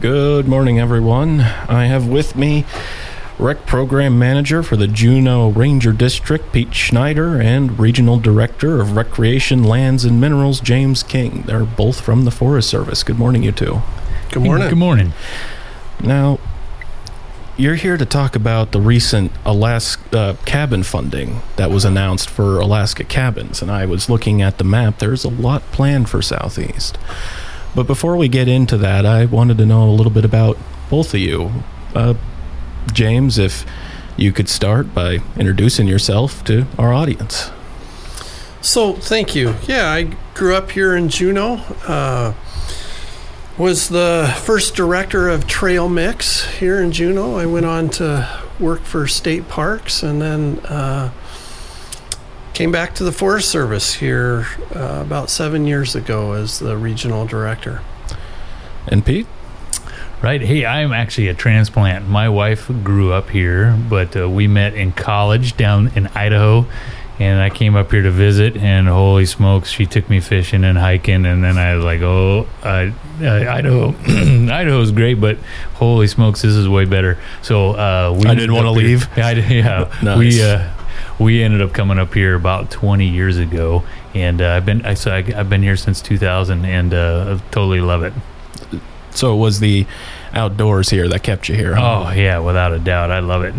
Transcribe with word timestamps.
Good 0.00 0.48
morning, 0.48 0.80
everyone. 0.80 1.42
I 1.42 1.84
have 1.84 2.08
with 2.08 2.34
me 2.34 2.64
Rec 3.38 3.66
Program 3.66 4.18
Manager 4.18 4.62
for 4.62 4.74
the 4.74 4.86
Juneau 4.86 5.50
Ranger 5.50 5.92
District, 5.92 6.50
Pete 6.54 6.72
Schneider, 6.72 7.38
and 7.38 7.78
Regional 7.78 8.18
Director 8.18 8.80
of 8.80 8.96
Recreation 8.96 9.62
Lands 9.62 10.06
and 10.06 10.18
Minerals, 10.18 10.60
James 10.60 11.02
King. 11.02 11.42
They're 11.42 11.66
both 11.66 12.00
from 12.00 12.24
the 12.24 12.30
Forest 12.30 12.70
Service. 12.70 13.02
Good 13.02 13.18
morning, 13.18 13.42
you 13.42 13.52
two. 13.52 13.82
Good 14.30 14.42
morning. 14.42 14.70
Good 14.70 14.78
morning. 14.78 15.12
Now, 16.02 16.38
you're 17.58 17.74
here 17.74 17.98
to 17.98 18.06
talk 18.06 18.34
about 18.34 18.72
the 18.72 18.80
recent 18.80 19.30
Alaska 19.44 20.18
uh, 20.18 20.36
cabin 20.46 20.82
funding 20.82 21.42
that 21.56 21.70
was 21.70 21.84
announced 21.84 22.30
for 22.30 22.58
Alaska 22.58 23.04
cabins, 23.04 23.60
and 23.60 23.70
I 23.70 23.84
was 23.84 24.08
looking 24.08 24.40
at 24.40 24.56
the 24.56 24.64
map. 24.64 24.98
There's 24.98 25.24
a 25.24 25.28
lot 25.28 25.60
planned 25.72 26.08
for 26.08 26.22
Southeast. 26.22 26.96
But 27.74 27.86
before 27.86 28.16
we 28.16 28.28
get 28.28 28.48
into 28.48 28.76
that, 28.78 29.06
I 29.06 29.26
wanted 29.26 29.58
to 29.58 29.66
know 29.66 29.88
a 29.88 29.92
little 29.92 30.12
bit 30.12 30.24
about 30.24 30.58
both 30.88 31.14
of 31.14 31.20
you. 31.20 31.52
Uh, 31.94 32.14
James, 32.92 33.38
if 33.38 33.64
you 34.16 34.32
could 34.32 34.48
start 34.48 34.92
by 34.94 35.18
introducing 35.36 35.86
yourself 35.86 36.44
to 36.44 36.66
our 36.78 36.92
audience. 36.92 37.50
So, 38.60 38.94
thank 38.94 39.34
you. 39.34 39.54
Yeah, 39.66 39.90
I 39.90 40.14
grew 40.34 40.54
up 40.54 40.72
here 40.72 40.94
in 40.94 41.08
Juneau. 41.08 41.62
Uh, 41.86 42.34
was 43.56 43.88
the 43.90 44.34
first 44.42 44.74
director 44.74 45.28
of 45.28 45.46
Trail 45.46 45.88
Mix 45.88 46.46
here 46.58 46.80
in 46.80 46.92
Juneau. 46.92 47.36
I 47.36 47.46
went 47.46 47.66
on 47.66 47.90
to 47.90 48.28
work 48.58 48.82
for 48.82 49.06
state 49.06 49.48
parks 49.48 50.02
and 50.02 50.20
then 50.20 50.58
uh, 50.60 51.12
came 52.60 52.70
back 52.70 52.94
to 52.94 53.04
the 53.04 53.12
Forest 53.12 53.48
Service 53.48 53.94
here 53.94 54.46
uh, 54.76 55.00
about 55.00 55.30
seven 55.30 55.66
years 55.66 55.96
ago 55.96 56.32
as 56.32 56.58
the 56.58 56.76
regional 56.76 57.24
director. 57.24 57.80
And 58.86 59.02
Pete? 59.02 59.26
Right. 60.20 60.42
Hey, 60.42 60.66
I'm 60.66 60.92
actually 60.92 61.28
a 61.28 61.34
transplant. 61.34 62.06
My 62.06 62.28
wife 62.28 62.70
grew 62.84 63.14
up 63.14 63.30
here, 63.30 63.74
but 63.88 64.14
uh, 64.14 64.28
we 64.28 64.46
met 64.46 64.74
in 64.74 64.92
college 64.92 65.56
down 65.56 65.90
in 65.94 66.08
Idaho. 66.08 66.66
And 67.18 67.40
I 67.40 67.48
came 67.48 67.76
up 67.76 67.90
here 67.92 68.02
to 68.02 68.10
visit, 68.10 68.58
and 68.58 68.88
holy 68.88 69.24
smokes, 69.24 69.70
she 69.70 69.86
took 69.86 70.10
me 70.10 70.20
fishing 70.20 70.62
and 70.62 70.76
hiking. 70.76 71.24
And 71.24 71.42
then 71.42 71.56
I 71.56 71.76
was 71.76 71.84
like, 71.84 72.02
oh, 72.02 72.46
uh, 72.62 72.90
Idaho, 73.22 74.80
is 74.82 74.92
great, 74.92 75.14
but 75.14 75.38
holy 75.74 76.08
smokes, 76.08 76.42
this 76.42 76.52
is 76.52 76.68
way 76.68 76.84
better. 76.84 77.16
So 77.40 77.70
uh, 77.70 78.18
we 78.18 78.28
I 78.28 78.34
didn't 78.34 78.54
want 78.54 78.66
to 78.66 78.70
leave. 78.70 79.08
Yeah, 79.16 79.28
I, 79.28 79.32
yeah. 79.32 79.98
Nice. 80.02 80.18
we 80.18 80.42
uh, 80.42 80.70
we 81.18 81.42
ended 81.42 81.62
up 81.62 81.72
coming 81.72 81.98
up 81.98 82.14
here 82.14 82.34
about 82.34 82.70
20 82.70 83.06
years 83.06 83.36
ago, 83.38 83.82
and 84.14 84.40
uh, 84.42 84.50
I've 84.56 84.66
been 84.66 84.84
I, 84.84 84.94
so 84.94 85.10
I, 85.12 85.18
I've 85.36 85.48
been 85.50 85.62
here 85.62 85.76
since 85.76 86.00
2000, 86.00 86.64
and 86.64 86.94
uh, 86.94 87.38
I 87.38 87.50
totally 87.50 87.80
love 87.80 88.02
it. 88.02 88.12
So 89.12 89.34
it 89.34 89.38
was 89.38 89.60
the 89.60 89.86
outdoors 90.32 90.88
here 90.90 91.08
that 91.08 91.22
kept 91.22 91.48
you 91.48 91.56
here. 91.56 91.74
huh? 91.74 92.04
Oh 92.06 92.10
yeah, 92.12 92.38
without 92.38 92.72
a 92.72 92.78
doubt, 92.78 93.10
I 93.10 93.18
love 93.18 93.42
it. 93.44 93.54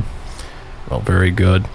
Well, 0.89 1.01
very 1.01 1.31
good. 1.31 1.65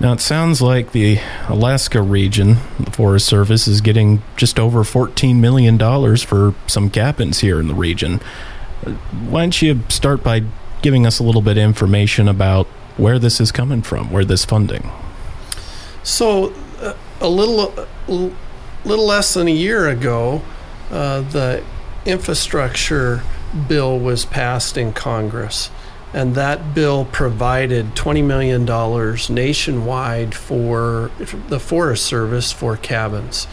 Now, 0.00 0.12
it 0.12 0.20
sounds 0.20 0.60
like 0.60 0.90
the 0.92 1.18
Alaska 1.48 2.02
region, 2.02 2.56
the 2.80 2.90
Forest 2.90 3.26
Service, 3.26 3.68
is 3.68 3.80
getting 3.80 4.22
just 4.36 4.58
over 4.58 4.82
$14 4.82 5.36
million 5.36 5.78
for 6.18 6.54
some 6.66 6.90
cabins 6.90 7.38
here 7.40 7.60
in 7.60 7.68
the 7.68 7.74
region. 7.74 8.20
Uh, 8.84 8.90
Why 9.28 9.42
don't 9.42 9.62
you 9.62 9.82
start 9.88 10.24
by 10.24 10.42
giving 10.82 11.06
us 11.06 11.20
a 11.20 11.22
little 11.22 11.42
bit 11.42 11.56
of 11.58 11.62
information 11.62 12.26
about 12.26 12.66
where 12.96 13.18
this 13.18 13.40
is 13.40 13.50
coming 13.52 13.82
from, 13.82 14.10
where 14.10 14.24
this 14.24 14.44
funding? 14.44 14.90
So, 16.02 16.52
uh, 16.80 16.94
a 17.20 17.28
little, 17.28 17.72
a 18.08 18.30
little 18.84 19.06
less 19.06 19.34
than 19.34 19.48
a 19.48 19.52
year 19.52 19.88
ago, 19.88 20.42
uh, 20.90 21.22
the 21.22 21.64
infrastructure 22.04 23.22
bill 23.68 23.98
was 23.98 24.24
passed 24.24 24.76
in 24.76 24.92
Congress, 24.92 25.70
and 26.12 26.34
that 26.34 26.74
bill 26.74 27.06
provided 27.06 27.96
twenty 27.96 28.22
million 28.22 28.64
dollars 28.64 29.30
nationwide 29.30 30.34
for 30.34 31.10
the 31.48 31.58
Forest 31.58 32.04
Service 32.04 32.52
for 32.52 32.76
cabins. 32.76 33.46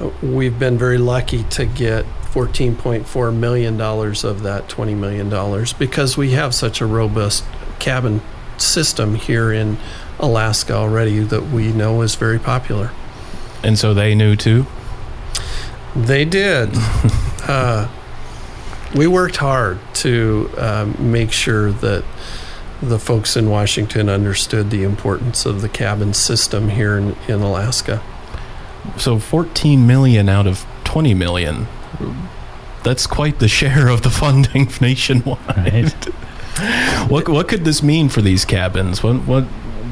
Uh, 0.00 0.10
We've 0.22 0.58
been 0.58 0.78
very 0.78 0.98
lucky 0.98 1.44
to 1.44 1.66
get 1.66 2.06
fourteen 2.30 2.74
point 2.76 3.06
four 3.06 3.30
million 3.30 3.76
dollars 3.76 4.24
of 4.24 4.42
that 4.42 4.68
twenty 4.68 4.94
million 4.94 5.28
dollars 5.28 5.72
because 5.72 6.16
we 6.16 6.30
have 6.30 6.54
such 6.54 6.80
a 6.80 6.86
robust 6.86 7.44
cabin 7.78 8.22
system 8.62 9.14
here 9.14 9.52
in 9.52 9.78
Alaska 10.18 10.74
already 10.74 11.20
that 11.20 11.50
we 11.50 11.72
know 11.72 12.02
is 12.02 12.14
very 12.14 12.38
popular. 12.38 12.90
And 13.62 13.78
so 13.78 13.94
they 13.94 14.14
knew 14.14 14.36
too? 14.36 14.66
They 15.94 16.24
did. 16.24 16.70
uh, 17.48 17.88
we 18.94 19.06
worked 19.06 19.36
hard 19.36 19.78
to 19.94 20.50
um, 20.56 21.12
make 21.12 21.32
sure 21.32 21.70
that 21.72 22.04
the 22.82 22.98
folks 22.98 23.36
in 23.36 23.50
Washington 23.50 24.08
understood 24.08 24.70
the 24.70 24.82
importance 24.82 25.44
of 25.44 25.60
the 25.60 25.68
cabin 25.68 26.14
system 26.14 26.70
here 26.70 26.96
in, 26.96 27.16
in 27.28 27.40
Alaska. 27.40 28.02
So 28.96 29.18
14 29.18 29.86
million 29.86 30.28
out 30.28 30.46
of 30.46 30.66
20 30.84 31.14
million. 31.14 31.66
That's 32.82 33.06
quite 33.06 33.38
the 33.38 33.48
share 33.48 33.88
of 33.88 34.02
the 34.02 34.10
funding 34.10 34.70
nationwide. 34.80 35.94
What 37.08 37.28
what 37.28 37.48
could 37.48 37.64
this 37.64 37.82
mean 37.82 38.08
for 38.08 38.22
these 38.22 38.44
cabins? 38.44 39.02
What 39.02 39.26
what 39.26 39.44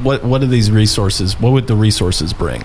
what 0.03 0.23
what 0.23 0.43
are 0.43 0.47
these 0.47 0.71
resources? 0.71 1.39
What 1.39 1.51
would 1.51 1.67
the 1.67 1.75
resources 1.75 2.33
bring? 2.33 2.63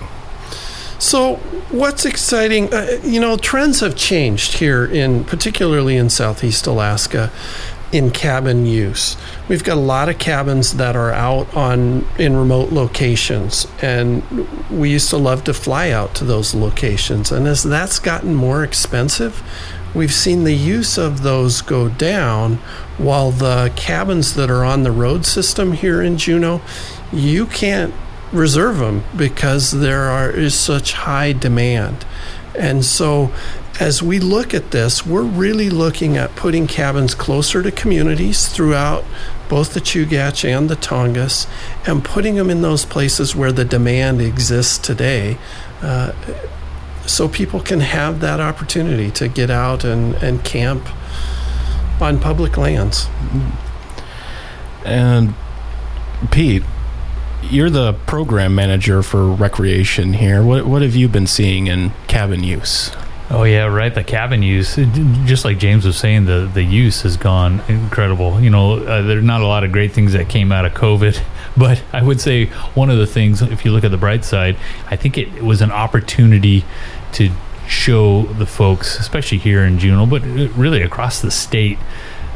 So, 0.97 1.35
what's 1.69 2.05
exciting? 2.05 2.73
Uh, 2.73 2.99
you 3.03 3.19
know, 3.19 3.37
trends 3.37 3.81
have 3.81 3.95
changed 3.95 4.59
here 4.59 4.85
in 4.85 5.25
particularly 5.25 5.97
in 5.97 6.09
Southeast 6.09 6.65
Alaska 6.67 7.31
in 7.91 8.11
cabin 8.11 8.65
use. 8.65 9.15
We've 9.47 9.63
got 9.63 9.77
a 9.77 9.81
lot 9.81 10.09
of 10.09 10.17
cabins 10.17 10.73
that 10.73 10.95
are 10.95 11.11
out 11.11 11.53
on 11.55 12.05
in 12.17 12.35
remote 12.35 12.71
locations 12.71 13.67
and 13.81 14.23
we 14.69 14.89
used 14.89 15.09
to 15.11 15.17
love 15.17 15.43
to 15.45 15.53
fly 15.53 15.91
out 15.91 16.15
to 16.15 16.25
those 16.25 16.53
locations 16.53 17.31
and 17.31 17.47
as 17.47 17.63
that's 17.63 17.99
gotten 17.99 18.33
more 18.33 18.63
expensive, 18.63 19.41
we've 19.95 20.13
seen 20.13 20.43
the 20.43 20.53
use 20.53 20.97
of 20.97 21.23
those 21.23 21.61
go 21.61 21.89
down 21.89 22.55
while 22.97 23.31
the 23.31 23.71
cabins 23.75 24.35
that 24.35 24.49
are 24.49 24.63
on 24.63 24.83
the 24.83 24.91
road 24.91 25.25
system 25.25 25.73
here 25.73 26.01
in 26.01 26.17
Juneau, 26.17 26.61
you 27.11 27.45
can't 27.45 27.93
reserve 28.31 28.79
them 28.79 29.03
because 29.15 29.71
there 29.71 30.03
are 30.03 30.29
is 30.29 30.53
such 30.53 30.93
high 30.93 31.31
demand. 31.31 32.05
And 32.57 32.85
so 32.85 33.31
as 33.79 34.01
we 34.01 34.19
look 34.19 34.53
at 34.53 34.71
this, 34.71 35.05
we're 35.05 35.23
really 35.23 35.69
looking 35.69 36.15
at 36.17 36.35
putting 36.35 36.67
cabins 36.67 37.13
closer 37.13 37.61
to 37.61 37.71
communities 37.71 38.47
throughout 38.47 39.03
both 39.49 39.73
the 39.73 39.81
Chugach 39.81 40.47
and 40.47 40.69
the 40.69 40.75
Tongass 40.75 41.47
and 41.85 42.03
putting 42.03 42.35
them 42.35 42.49
in 42.49 42.61
those 42.61 42.85
places 42.85 43.35
where 43.35 43.51
the 43.51 43.65
demand 43.65 44.21
exists 44.21 44.77
today. 44.77 45.37
Uh, 45.81 46.13
so 47.05 47.27
people 47.27 47.59
can 47.59 47.79
have 47.79 48.19
that 48.19 48.39
opportunity 48.39 49.11
to 49.11 49.27
get 49.27 49.49
out 49.49 49.83
and, 49.83 50.15
and 50.15 50.43
camp 50.43 50.87
on 52.01 52.19
public 52.19 52.57
lands. 52.57 53.07
And 54.83 55.33
Pete, 56.31 56.63
you're 57.43 57.69
the 57.69 57.93
program 57.93 58.55
manager 58.55 59.03
for 59.03 59.27
recreation 59.27 60.13
here. 60.13 60.43
What 60.43 60.65
what 60.65 60.81
have 60.81 60.95
you 60.95 61.07
been 61.07 61.27
seeing 61.27 61.67
in 61.67 61.91
cabin 62.07 62.43
use? 62.43 62.91
Oh 63.31 63.43
yeah, 63.43 63.65
right. 63.65 63.93
The 63.93 64.03
cabin 64.03 64.43
use, 64.43 64.75
just 65.25 65.45
like 65.45 65.57
James 65.57 65.83
was 65.83 65.97
saying, 65.97 66.25
the 66.25 66.49
the 66.53 66.61
use 66.61 67.01
has 67.01 67.17
gone 67.17 67.61
incredible. 67.67 68.39
You 68.39 68.51
know, 68.51 68.83
uh, 68.83 69.01
there's 69.01 69.23
not 69.23 69.41
a 69.41 69.47
lot 69.47 69.63
of 69.63 69.71
great 69.71 69.93
things 69.93 70.13
that 70.13 70.29
came 70.29 70.51
out 70.51 70.65
of 70.65 70.73
COVID, 70.73 71.19
but 71.57 71.81
I 71.91 72.03
would 72.03 72.21
say 72.21 72.45
one 72.75 72.91
of 72.91 72.99
the 72.99 73.07
things, 73.07 73.41
if 73.41 73.65
you 73.65 73.71
look 73.71 73.83
at 73.83 73.91
the 73.91 73.97
bright 73.97 74.23
side, 74.23 74.57
I 74.91 74.95
think 74.95 75.17
it, 75.17 75.41
was 75.41 75.61
an 75.61 75.71
opportunity 75.71 76.65
to 77.15 77.31
show 77.67 78.23
the 78.23 78.45
folks, 78.45 78.99
especially 78.99 79.39
here 79.39 79.63
in 79.63 79.79
Juneau, 79.79 80.05
but 80.05 80.21
really 80.23 80.81
across 80.81 81.21
the 81.21 81.31
state, 81.31 81.77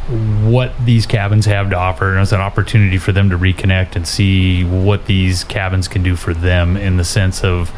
what 0.10 0.74
these 0.84 1.06
cabins 1.06 1.46
have 1.46 1.70
to 1.70 1.76
offer 1.76 2.14
and 2.14 2.20
it's 2.20 2.32
an 2.32 2.42
opportunity 2.42 2.98
for 2.98 3.12
them 3.12 3.30
to 3.30 3.38
reconnect 3.38 3.96
and 3.96 4.08
see 4.08 4.64
what 4.64 5.06
these 5.06 5.44
cabins 5.44 5.88
can 5.88 6.02
do 6.02 6.16
for 6.16 6.34
them 6.34 6.76
in 6.76 6.98
the 6.98 7.04
sense 7.04 7.44
of 7.44 7.72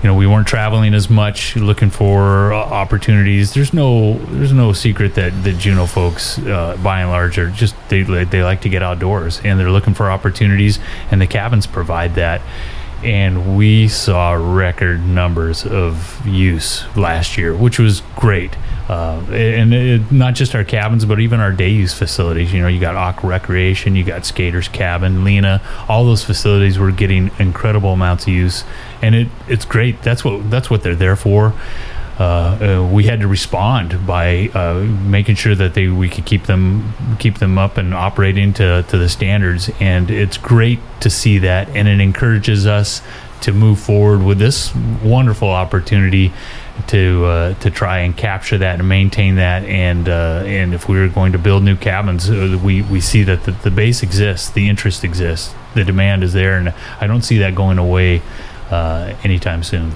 you 0.00 0.08
know 0.08 0.14
we 0.14 0.24
weren't 0.24 0.46
traveling 0.46 0.94
as 0.94 1.10
much 1.10 1.56
looking 1.56 1.90
for 1.90 2.52
uh, 2.52 2.56
opportunities. 2.56 3.52
There's 3.54 3.72
no 3.72 4.14
there's 4.26 4.52
no 4.52 4.72
secret 4.72 5.16
that 5.16 5.42
the 5.42 5.52
Juneau 5.52 5.86
folks 5.86 6.38
uh, 6.38 6.78
by 6.84 7.00
and 7.00 7.10
large 7.10 7.36
are 7.36 7.50
just 7.50 7.74
they 7.88 8.02
they 8.02 8.44
like 8.44 8.60
to 8.60 8.68
get 8.68 8.84
outdoors 8.84 9.40
and 9.42 9.58
they're 9.58 9.72
looking 9.72 9.94
for 9.94 10.08
opportunities 10.08 10.78
and 11.10 11.20
the 11.20 11.26
cabins 11.26 11.66
provide 11.66 12.14
that 12.14 12.42
and 13.02 13.56
we 13.56 13.88
saw 13.88 14.32
record 14.32 15.04
numbers 15.04 15.66
of 15.66 16.24
use 16.26 16.84
last 16.96 17.36
year, 17.36 17.54
which 17.54 17.78
was 17.78 18.02
great. 18.16 18.56
Uh, 18.88 19.20
and 19.30 19.72
it, 19.72 20.12
not 20.12 20.34
just 20.34 20.54
our 20.54 20.64
cabins, 20.64 21.04
but 21.04 21.20
even 21.20 21.40
our 21.40 21.52
day 21.52 21.68
use 21.68 21.94
facilities. 21.94 22.52
You 22.52 22.60
know, 22.60 22.68
you 22.68 22.80
got 22.80 22.94
Auk 22.94 23.24
Recreation, 23.24 23.96
you 23.96 24.04
got 24.04 24.24
Skaters 24.24 24.68
Cabin, 24.68 25.24
Lena. 25.24 25.62
All 25.88 26.04
those 26.04 26.24
facilities 26.24 26.78
were 26.78 26.90
getting 26.90 27.30
incredible 27.38 27.92
amounts 27.92 28.24
of 28.26 28.32
use, 28.32 28.64
and 29.00 29.14
it 29.14 29.28
it's 29.48 29.64
great. 29.64 30.02
That's 30.02 30.24
what 30.24 30.50
that's 30.50 30.68
what 30.68 30.82
they're 30.82 30.94
there 30.96 31.16
for. 31.16 31.54
Uh, 32.18 32.22
uh, 32.22 32.88
we 32.92 33.04
had 33.04 33.20
to 33.20 33.26
respond 33.26 34.06
by 34.06 34.48
uh, 34.48 34.74
making 34.74 35.34
sure 35.34 35.54
that 35.54 35.74
they 35.74 35.88
we 35.88 36.08
could 36.08 36.26
keep 36.26 36.44
them 36.44 36.92
keep 37.18 37.38
them 37.38 37.56
up 37.56 37.78
and 37.78 37.94
operating 37.94 38.52
to, 38.52 38.82
to 38.88 38.98
the 38.98 39.08
standards. 39.08 39.70
And 39.80 40.10
it's 40.10 40.36
great 40.36 40.78
to 41.00 41.08
see 41.08 41.38
that, 41.38 41.68
and 41.70 41.88
it 41.88 42.00
encourages 42.00 42.66
us 42.66 43.02
to 43.40 43.52
move 43.52 43.80
forward 43.80 44.22
with 44.22 44.38
this 44.38 44.74
wonderful 45.02 45.48
opportunity 45.48 46.32
to 46.88 47.24
uh, 47.24 47.54
to 47.54 47.70
try 47.70 48.00
and 48.00 48.16
capture 48.16 48.58
that 48.58 48.78
and 48.78 48.88
maintain 48.88 49.36
that. 49.36 49.64
And 49.64 50.08
uh, 50.08 50.42
and 50.44 50.74
if 50.74 50.88
we 50.88 50.98
are 50.98 51.08
going 51.08 51.32
to 51.32 51.38
build 51.38 51.62
new 51.62 51.76
cabins, 51.76 52.28
uh, 52.28 52.58
we 52.62 52.82
we 52.82 53.00
see 53.00 53.22
that 53.22 53.44
the, 53.44 53.52
the 53.52 53.70
base 53.70 54.02
exists, 54.02 54.50
the 54.50 54.68
interest 54.68 55.02
exists, 55.02 55.54
the 55.74 55.82
demand 55.84 56.24
is 56.24 56.34
there, 56.34 56.58
and 56.58 56.74
I 57.00 57.06
don't 57.06 57.22
see 57.22 57.38
that 57.38 57.54
going 57.54 57.78
away 57.78 58.20
uh, 58.70 59.14
anytime 59.24 59.62
soon. 59.62 59.92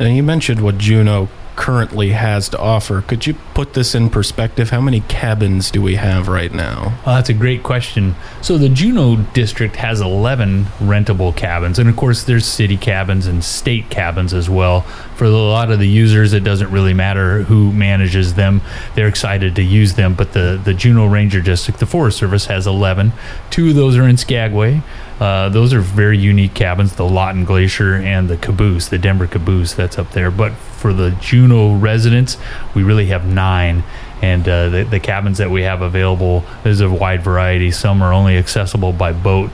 And 0.00 0.16
you 0.16 0.22
mentioned 0.22 0.62
what 0.62 0.78
Juneau 0.78 1.28
currently 1.60 2.08
has 2.08 2.48
to 2.48 2.58
offer. 2.58 3.02
Could 3.02 3.26
you 3.26 3.34
put 3.52 3.74
this 3.74 3.94
in 3.94 4.08
perspective? 4.08 4.70
How 4.70 4.80
many 4.80 5.00
cabins 5.02 5.70
do 5.70 5.82
we 5.82 5.96
have 5.96 6.26
right 6.26 6.50
now? 6.50 6.98
Uh, 7.04 7.16
that's 7.16 7.28
a 7.28 7.34
great 7.34 7.62
question. 7.62 8.16
So 8.40 8.56
the 8.56 8.70
Juneau 8.70 9.16
district 9.34 9.76
has 9.76 10.00
11 10.00 10.64
rentable 10.78 11.36
cabins, 11.36 11.78
and 11.78 11.86
of 11.90 11.96
course 11.96 12.24
there's 12.24 12.46
city 12.46 12.78
cabins 12.78 13.26
and 13.26 13.44
state 13.44 13.90
cabins 13.90 14.32
as 14.32 14.48
well. 14.48 14.80
For 15.16 15.26
a 15.26 15.28
lot 15.28 15.70
of 15.70 15.78
the 15.78 15.88
users, 15.88 16.32
it 16.32 16.44
doesn't 16.44 16.70
really 16.70 16.94
matter 16.94 17.42
who 17.42 17.70
manages 17.74 18.34
them; 18.34 18.62
they're 18.94 19.08
excited 19.08 19.54
to 19.56 19.62
use 19.62 19.96
them. 19.96 20.14
But 20.14 20.32
the 20.32 20.58
the 20.64 20.72
Juneau 20.72 21.08
Ranger 21.08 21.42
District, 21.42 21.78
the 21.78 21.84
Forest 21.84 22.16
Service, 22.16 22.46
has 22.46 22.66
11. 22.66 23.12
Two 23.50 23.68
of 23.68 23.74
those 23.74 23.98
are 23.98 24.08
in 24.08 24.16
Skagway. 24.16 24.80
Uh, 25.20 25.50
those 25.50 25.74
are 25.74 25.80
very 25.80 26.16
unique 26.18 26.54
cabins, 26.54 26.96
the 26.96 27.04
Laughton 27.04 27.44
Glacier 27.44 27.94
and 27.94 28.28
the 28.28 28.38
Caboose, 28.38 28.88
the 28.88 28.98
Denver 28.98 29.26
Caboose 29.26 29.74
that's 29.74 29.98
up 29.98 30.10
there. 30.12 30.30
But 30.30 30.52
for 30.52 30.94
the 30.94 31.10
Juneau 31.20 31.74
residents, 31.76 32.38
we 32.74 32.82
really 32.82 33.06
have 33.06 33.26
nine. 33.26 33.84
And 34.22 34.48
uh, 34.48 34.70
the, 34.70 34.84
the 34.84 35.00
cabins 35.00 35.38
that 35.38 35.50
we 35.50 35.62
have 35.62 35.82
available, 35.82 36.44
there's 36.62 36.80
a 36.80 36.90
wide 36.90 37.22
variety. 37.22 37.70
Some 37.70 38.02
are 38.02 38.14
only 38.14 38.38
accessible 38.38 38.92
by 38.92 39.12
boat. 39.12 39.50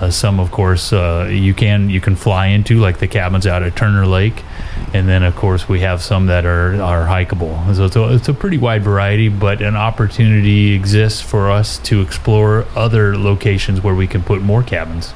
Uh, 0.00 0.10
some, 0.10 0.38
of 0.38 0.52
course, 0.52 0.92
uh, 0.92 1.28
you 1.28 1.52
can 1.52 1.90
you 1.90 2.00
can 2.00 2.14
fly 2.14 2.46
into, 2.46 2.78
like 2.78 2.98
the 2.98 3.08
cabins 3.08 3.46
out 3.48 3.64
at 3.64 3.74
Turner 3.74 4.06
Lake, 4.06 4.44
and 4.94 5.08
then, 5.08 5.24
of 5.24 5.34
course, 5.34 5.68
we 5.68 5.80
have 5.80 6.00
some 6.02 6.26
that 6.26 6.44
are 6.44 6.80
are 6.80 7.04
hikeable. 7.06 7.74
So 7.74 7.84
it's 7.86 7.96
a, 7.96 8.14
it's 8.14 8.28
a 8.28 8.34
pretty 8.34 8.58
wide 8.58 8.84
variety, 8.84 9.28
but 9.28 9.60
an 9.60 9.74
opportunity 9.74 10.72
exists 10.72 11.20
for 11.20 11.50
us 11.50 11.78
to 11.78 12.00
explore 12.00 12.64
other 12.76 13.16
locations 13.18 13.80
where 13.82 13.94
we 13.94 14.06
can 14.06 14.22
put 14.22 14.40
more 14.40 14.62
cabins. 14.62 15.12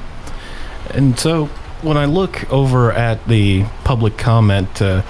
And 0.93 1.17
so 1.17 1.45
when 1.81 1.95
I 1.95 2.05
look 2.05 2.51
over 2.51 2.91
at 2.91 3.25
the 3.27 3.63
public 3.85 4.17
comment 4.17 4.81
uh, 4.81 5.03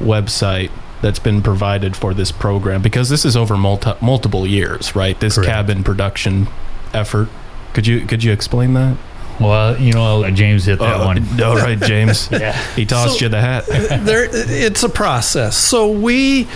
website 0.00 0.70
that's 1.02 1.20
been 1.20 1.40
provided 1.40 1.96
for 1.96 2.14
this 2.14 2.32
program, 2.32 2.82
because 2.82 3.08
this 3.08 3.24
is 3.24 3.36
over 3.36 3.56
multi- 3.56 3.94
multiple 4.00 4.44
years, 4.44 4.96
right? 4.96 5.18
This 5.20 5.36
Correct. 5.36 5.50
cabin 5.50 5.84
production 5.84 6.48
effort. 6.92 7.28
Could 7.74 7.86
you 7.86 8.04
could 8.06 8.24
you 8.24 8.32
explain 8.32 8.74
that? 8.74 8.96
Well, 9.40 9.80
you 9.80 9.92
know, 9.92 10.04
I'll 10.04 10.18
let 10.20 10.34
James 10.34 10.64
hit 10.66 10.78
that 10.80 11.00
Uh, 11.00 11.04
one. 11.06 11.42
All 11.42 11.56
right, 11.56 11.80
James. 11.80 12.28
Yeah. 12.40 12.52
He 12.74 12.84
tossed 12.84 13.18
So- 13.18 13.24
you 13.24 13.28
the 13.30 13.40
hat. 13.40 13.64
there 14.04 14.28
it's 14.30 14.82
a 14.82 14.88
process 14.88 15.56
so 15.56 15.90
we 15.90 16.46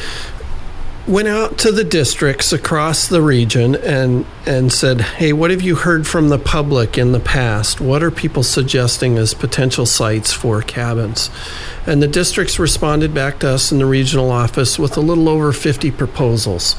went 1.06 1.28
out 1.28 1.58
to 1.58 1.70
the 1.70 1.84
districts 1.84 2.50
across 2.52 3.08
the 3.08 3.20
region 3.20 3.75
and 3.76 4.25
and 4.46 4.72
said 4.72 5.00
hey 5.02 5.32
what 5.34 5.50
have 5.50 5.60
you 5.60 5.76
heard 5.76 6.06
from 6.06 6.31
the 6.31 6.38
public 6.38 6.96
in 6.96 7.12
the 7.12 7.20
past 7.20 7.78
what 7.78 8.02
are 8.02 8.10
people 8.10 8.42
suggesting 8.42 9.19
as 9.19 9.34
potential 9.34 9.84
sites 9.84 10.32
for 10.32 10.62
cabins 10.62 11.28
and 11.87 12.02
the 12.02 12.08
districts 12.08 12.58
responded 12.58 13.12
back 13.12 13.38
to 13.38 13.48
us 13.50 13.70
in 13.70 13.76
the 13.78 13.84
regional 13.84 14.30
office 14.30 14.78
with 14.78 14.96
a 14.96 15.00
little 15.00 15.28
over 15.28 15.52
50 15.52 15.90
proposals 15.90 16.75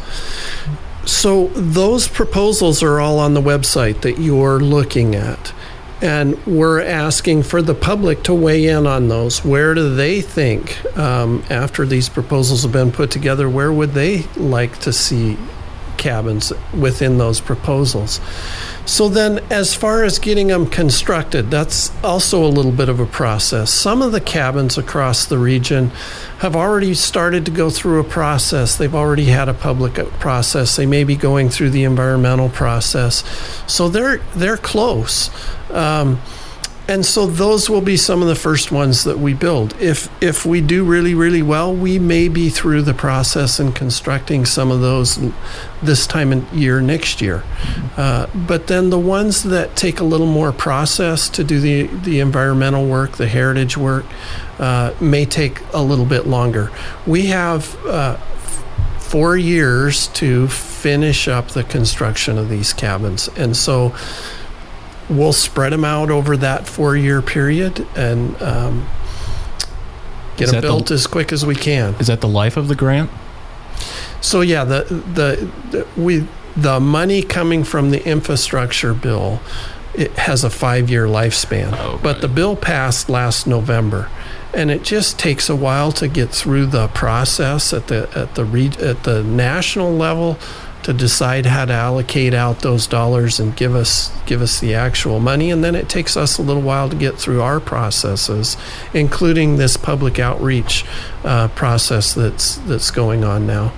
so 1.06 1.48
those 1.50 2.08
proposals 2.08 2.82
are 2.82 3.00
all 3.00 3.20
on 3.20 3.36
the 3.36 3.42
website 3.42 4.02
that 4.02 4.18
you're 4.18 4.60
looking 4.60 5.14
at. 5.14 5.54
And 6.02 6.44
we're 6.46 6.82
asking 6.82 7.44
for 7.44 7.62
the 7.62 7.74
public 7.74 8.24
to 8.24 8.34
weigh 8.34 8.68
in 8.68 8.86
on 8.86 9.08
those. 9.08 9.46
Where 9.46 9.74
do 9.74 9.96
they 9.96 10.22
think, 10.22 10.84
um, 10.98 11.44
after 11.50 11.86
these 11.86 12.10
proposals 12.10 12.64
have 12.64 12.72
been 12.74 12.92
put 12.92 13.12
together, 13.12 13.50
where 13.50 13.72
would 13.72 13.94
they 13.94 14.24
like 14.36 14.78
to 14.80 14.92
see 14.92 15.38
cabins 15.98 16.52
within 16.78 17.18
those 17.18 17.40
proposals? 17.40 18.20
So 18.86 19.10
then, 19.10 19.40
as 19.50 19.74
far 19.74 20.04
as 20.04 20.20
getting 20.20 20.48
them 20.48 20.68
constructed, 20.68 21.50
that's 21.50 21.92
also 22.04 22.46
a 22.46 22.48
little 22.48 22.72
bit 22.72 22.88
of 22.88 23.00
a 23.00 23.06
process. 23.06 23.72
Some 23.72 24.04
of 24.04 24.12
the 24.12 24.22
cabins 24.22 24.78
across 24.78 25.26
the 25.26 25.40
region 25.40 25.90
have 26.40 26.56
already 26.56 26.94
started 26.94 27.46
to 27.46 27.52
go 27.52 27.72
through 27.72 28.00
a 28.00 28.04
process. 28.04 28.78
They've 28.78 28.94
already 28.94 29.26
had 29.26 29.50
a 29.50 29.56
public 29.56 29.98
uh, 29.98 30.06
process. 30.20 30.76
They 30.76 30.86
may 30.86 31.04
be 31.04 31.16
going 31.16 31.50
through 31.50 31.72
the 31.72 31.84
environmental 31.84 32.50
process. 32.50 33.24
So 33.66 33.90
they're 33.90 34.18
they're 34.36 34.58
close. 34.58 35.32
Um, 35.72 36.22
and 36.88 37.06
so 37.06 37.26
those 37.26 37.70
will 37.70 37.82
be 37.82 37.98
some 37.98 38.22
of 38.22 38.28
the 38.28 38.36
first 38.36 38.72
ones 38.72 39.04
that 39.06 39.18
we 39.18 39.34
build. 39.34 39.76
If 39.82 40.10
if 40.22 40.46
we 40.46 40.62
do 40.62 40.84
really 40.84 41.14
really 41.14 41.42
well, 41.42 41.74
we 41.74 41.98
may 41.98 42.28
be 42.28 42.50
through 42.50 42.84
the 42.84 42.94
process 42.94 43.60
and 43.60 43.76
constructing 43.76 44.46
some 44.46 44.72
of 44.72 44.82
those 44.82 45.20
this 45.82 46.06
time 46.06 46.32
of 46.32 46.54
year 46.54 46.82
next 46.82 47.22
year. 47.22 47.44
Uh, 47.98 48.28
but 48.34 48.68
then 48.68 48.90
the 48.90 49.00
ones 49.00 49.44
that 49.44 49.76
take 49.76 50.00
a 50.00 50.04
little 50.04 50.28
more 50.28 50.52
process 50.52 51.30
to 51.30 51.44
do 51.44 51.60
the 51.60 51.84
the 51.88 52.20
environmental 52.20 52.86
work, 52.88 53.18
the 53.18 53.28
heritage 53.28 53.78
work, 53.78 54.06
uh, 54.60 54.94
may 55.00 55.26
take 55.26 55.62
a 55.74 55.82
little 55.82 56.06
bit 56.06 56.28
longer. 56.28 56.72
We 57.08 57.28
have. 57.28 57.76
Uh, 57.86 58.18
Four 59.06 59.38
years 59.38 60.08
to 60.08 60.48
finish 60.48 61.28
up 61.28 61.50
the 61.50 61.64
construction 61.64 62.40
of 62.40 62.50
these 62.50 62.74
cabins. 62.74 63.30
And 63.38 63.56
so 63.56 63.94
we'll 65.10 65.34
spread 65.34 65.74
them 65.74 65.86
out 65.86 66.10
over 66.10 66.38
that 66.38 66.68
four 66.68 66.96
year 66.96 67.22
period 67.22 67.86
and 67.96 68.42
um, 68.42 68.88
get 70.38 70.48
them 70.48 70.56
that 70.56 70.62
the- 70.62 70.68
built 70.68 70.92
as 70.92 71.08
quick 71.08 71.32
as 71.32 71.46
we 71.46 71.56
can. 71.56 71.96
Is 71.96 72.08
that 72.08 72.22
the 72.22 72.28
life 72.28 72.58
of 72.58 72.68
the 72.68 72.76
grant? 72.76 73.10
So 74.22 74.42
yeah, 74.42 74.64
the, 74.64 74.84
the 74.84 75.52
the 75.72 75.88
we 76.02 76.28
the 76.56 76.80
money 76.80 77.22
coming 77.22 77.64
from 77.64 77.92
the 77.92 78.04
infrastructure 78.08 78.94
bill 78.94 79.42
it 79.98 80.12
has 80.18 80.44
a 80.44 80.50
five 80.50 80.90
year 80.90 81.06
lifspan. 81.06 81.74
Okay. 81.74 82.04
But 82.04 82.22
the 82.22 82.28
bill 82.28 82.56
passed 82.56 83.10
last 83.10 83.48
November, 83.48 84.10
and 84.54 84.70
it 84.70 84.84
just 84.84 85.18
takes 85.18 85.50
a 85.50 85.56
while 85.56 85.92
to 85.94 86.08
get 86.08 86.30
through 86.30 86.68
the 86.68 86.88
process 86.90 87.74
at 87.74 87.88
the 87.88 88.10
at 88.16 88.36
the 88.36 88.46
re, 88.46 88.68
at 88.80 89.04
the 89.04 89.24
national 89.24 89.94
level 89.94 90.38
to 90.86 90.94
decide 90.94 91.48
how 91.48 91.66
to 91.66 91.74
allocate 91.74 92.34
out 92.34 92.60
those 92.60 92.86
dollars 92.86 93.40
and 93.40 93.56
give 93.58 93.74
us 93.74 94.12
give 94.28 94.40
us 94.40 94.60
the 94.60 94.76
actual 94.76 95.20
money 95.20 95.50
and 95.50 95.64
then 95.64 95.74
it 95.74 95.90
takes 95.90 96.16
us 96.16 96.38
a 96.38 96.42
little 96.44 96.62
while 96.62 96.88
to 96.88 96.96
get 96.96 97.18
through 97.18 97.42
our 97.42 97.60
processes 97.60 98.56
including 98.94 99.58
this 99.58 99.78
public 99.78 100.20
outreach 100.20 100.86
uh, 101.24 101.48
process 101.50 102.14
that's 102.14 102.58
that's 102.68 102.92
going 102.92 103.24
on 103.24 103.48
now 103.48 103.74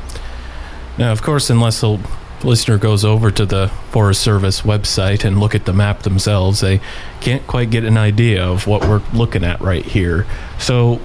Now, 0.97 1.11
of 1.11 1.21
course, 1.21 1.49
unless 1.49 1.83
a 1.83 1.99
listener 2.43 2.77
goes 2.77 3.05
over 3.05 3.29
to 3.31 3.45
the 3.45 3.67
Forest 3.91 4.21
Service 4.21 4.61
website 4.61 5.23
and 5.23 5.39
look 5.39 5.53
at 5.53 5.65
the 5.65 5.73
map 5.73 6.01
themselves, 6.03 6.59
they 6.59 6.81
can't 7.21 7.45
quite 7.45 7.69
get 7.69 7.83
an 7.83 7.97
idea 7.97 8.43
of 8.43 8.65
what 8.67 8.81
we're 8.81 9.01
looking 9.13 9.43
at 9.43 9.61
right 9.61 9.85
here. 9.85 10.25
So, 10.59 10.99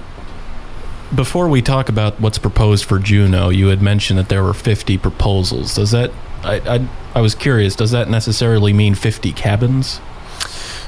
before 1.15 1.47
we 1.47 1.61
talk 1.61 1.89
about 1.89 2.19
what's 2.19 2.37
proposed 2.37 2.85
for 2.85 2.99
Juneau, 2.99 3.49
you 3.49 3.67
had 3.67 3.81
mentioned 3.81 4.19
that 4.19 4.29
there 4.29 4.43
were 4.43 4.53
50 4.53 4.97
proposals. 4.97 5.75
Does 5.75 5.91
that, 5.91 6.11
I, 6.43 6.55
I, 6.59 6.87
I 7.15 7.21
was 7.21 7.35
curious, 7.35 7.75
does 7.75 7.91
that 7.91 8.09
necessarily 8.09 8.73
mean 8.73 8.95
50 8.95 9.31
cabins? 9.33 9.99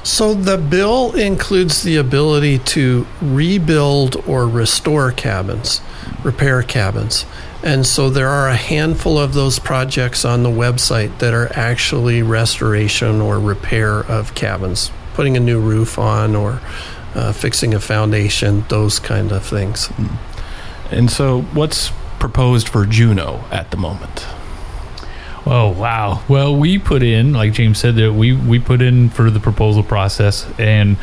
So 0.02 0.34
the 0.34 0.56
bill 0.56 1.14
includes 1.16 1.82
the 1.82 1.96
ability 1.96 2.58
to 2.60 3.06
rebuild 3.20 4.16
or 4.26 4.46
restore 4.46 5.10
cabins, 5.10 5.80
repair 6.22 6.62
cabins. 6.62 7.26
And 7.64 7.84
so 7.84 8.08
there 8.10 8.28
are 8.28 8.48
a 8.48 8.54
handful 8.54 9.18
of 9.18 9.34
those 9.34 9.58
projects 9.58 10.24
on 10.24 10.44
the 10.44 10.50
website 10.50 11.18
that 11.18 11.34
are 11.34 11.50
actually 11.54 12.22
restoration 12.22 13.20
or 13.20 13.40
repair 13.40 13.98
of 13.98 14.34
cabins, 14.36 14.92
putting 15.14 15.36
a 15.36 15.40
new 15.40 15.58
roof 15.58 15.98
on 15.98 16.36
or 16.36 16.60
uh, 17.16 17.32
fixing 17.32 17.74
a 17.74 17.80
foundation, 17.80 18.64
those 18.68 18.98
kind 19.00 19.32
of 19.32 19.44
things. 19.44 19.90
And 20.90 21.10
so, 21.10 21.42
what's 21.42 21.90
proposed 22.18 22.68
for 22.68 22.84
Juneau 22.86 23.44
at 23.50 23.70
the 23.70 23.76
moment? 23.76 24.26
Oh 25.46 25.70
wow! 25.70 26.22
Well, 26.28 26.54
we 26.54 26.78
put 26.78 27.02
in, 27.02 27.32
like 27.32 27.52
James 27.52 27.78
said, 27.78 27.94
that 27.96 28.12
we 28.12 28.32
we 28.32 28.58
put 28.58 28.82
in 28.82 29.08
for 29.10 29.30
the 29.30 29.40
proposal 29.40 29.82
process, 29.82 30.46
and 30.58 30.96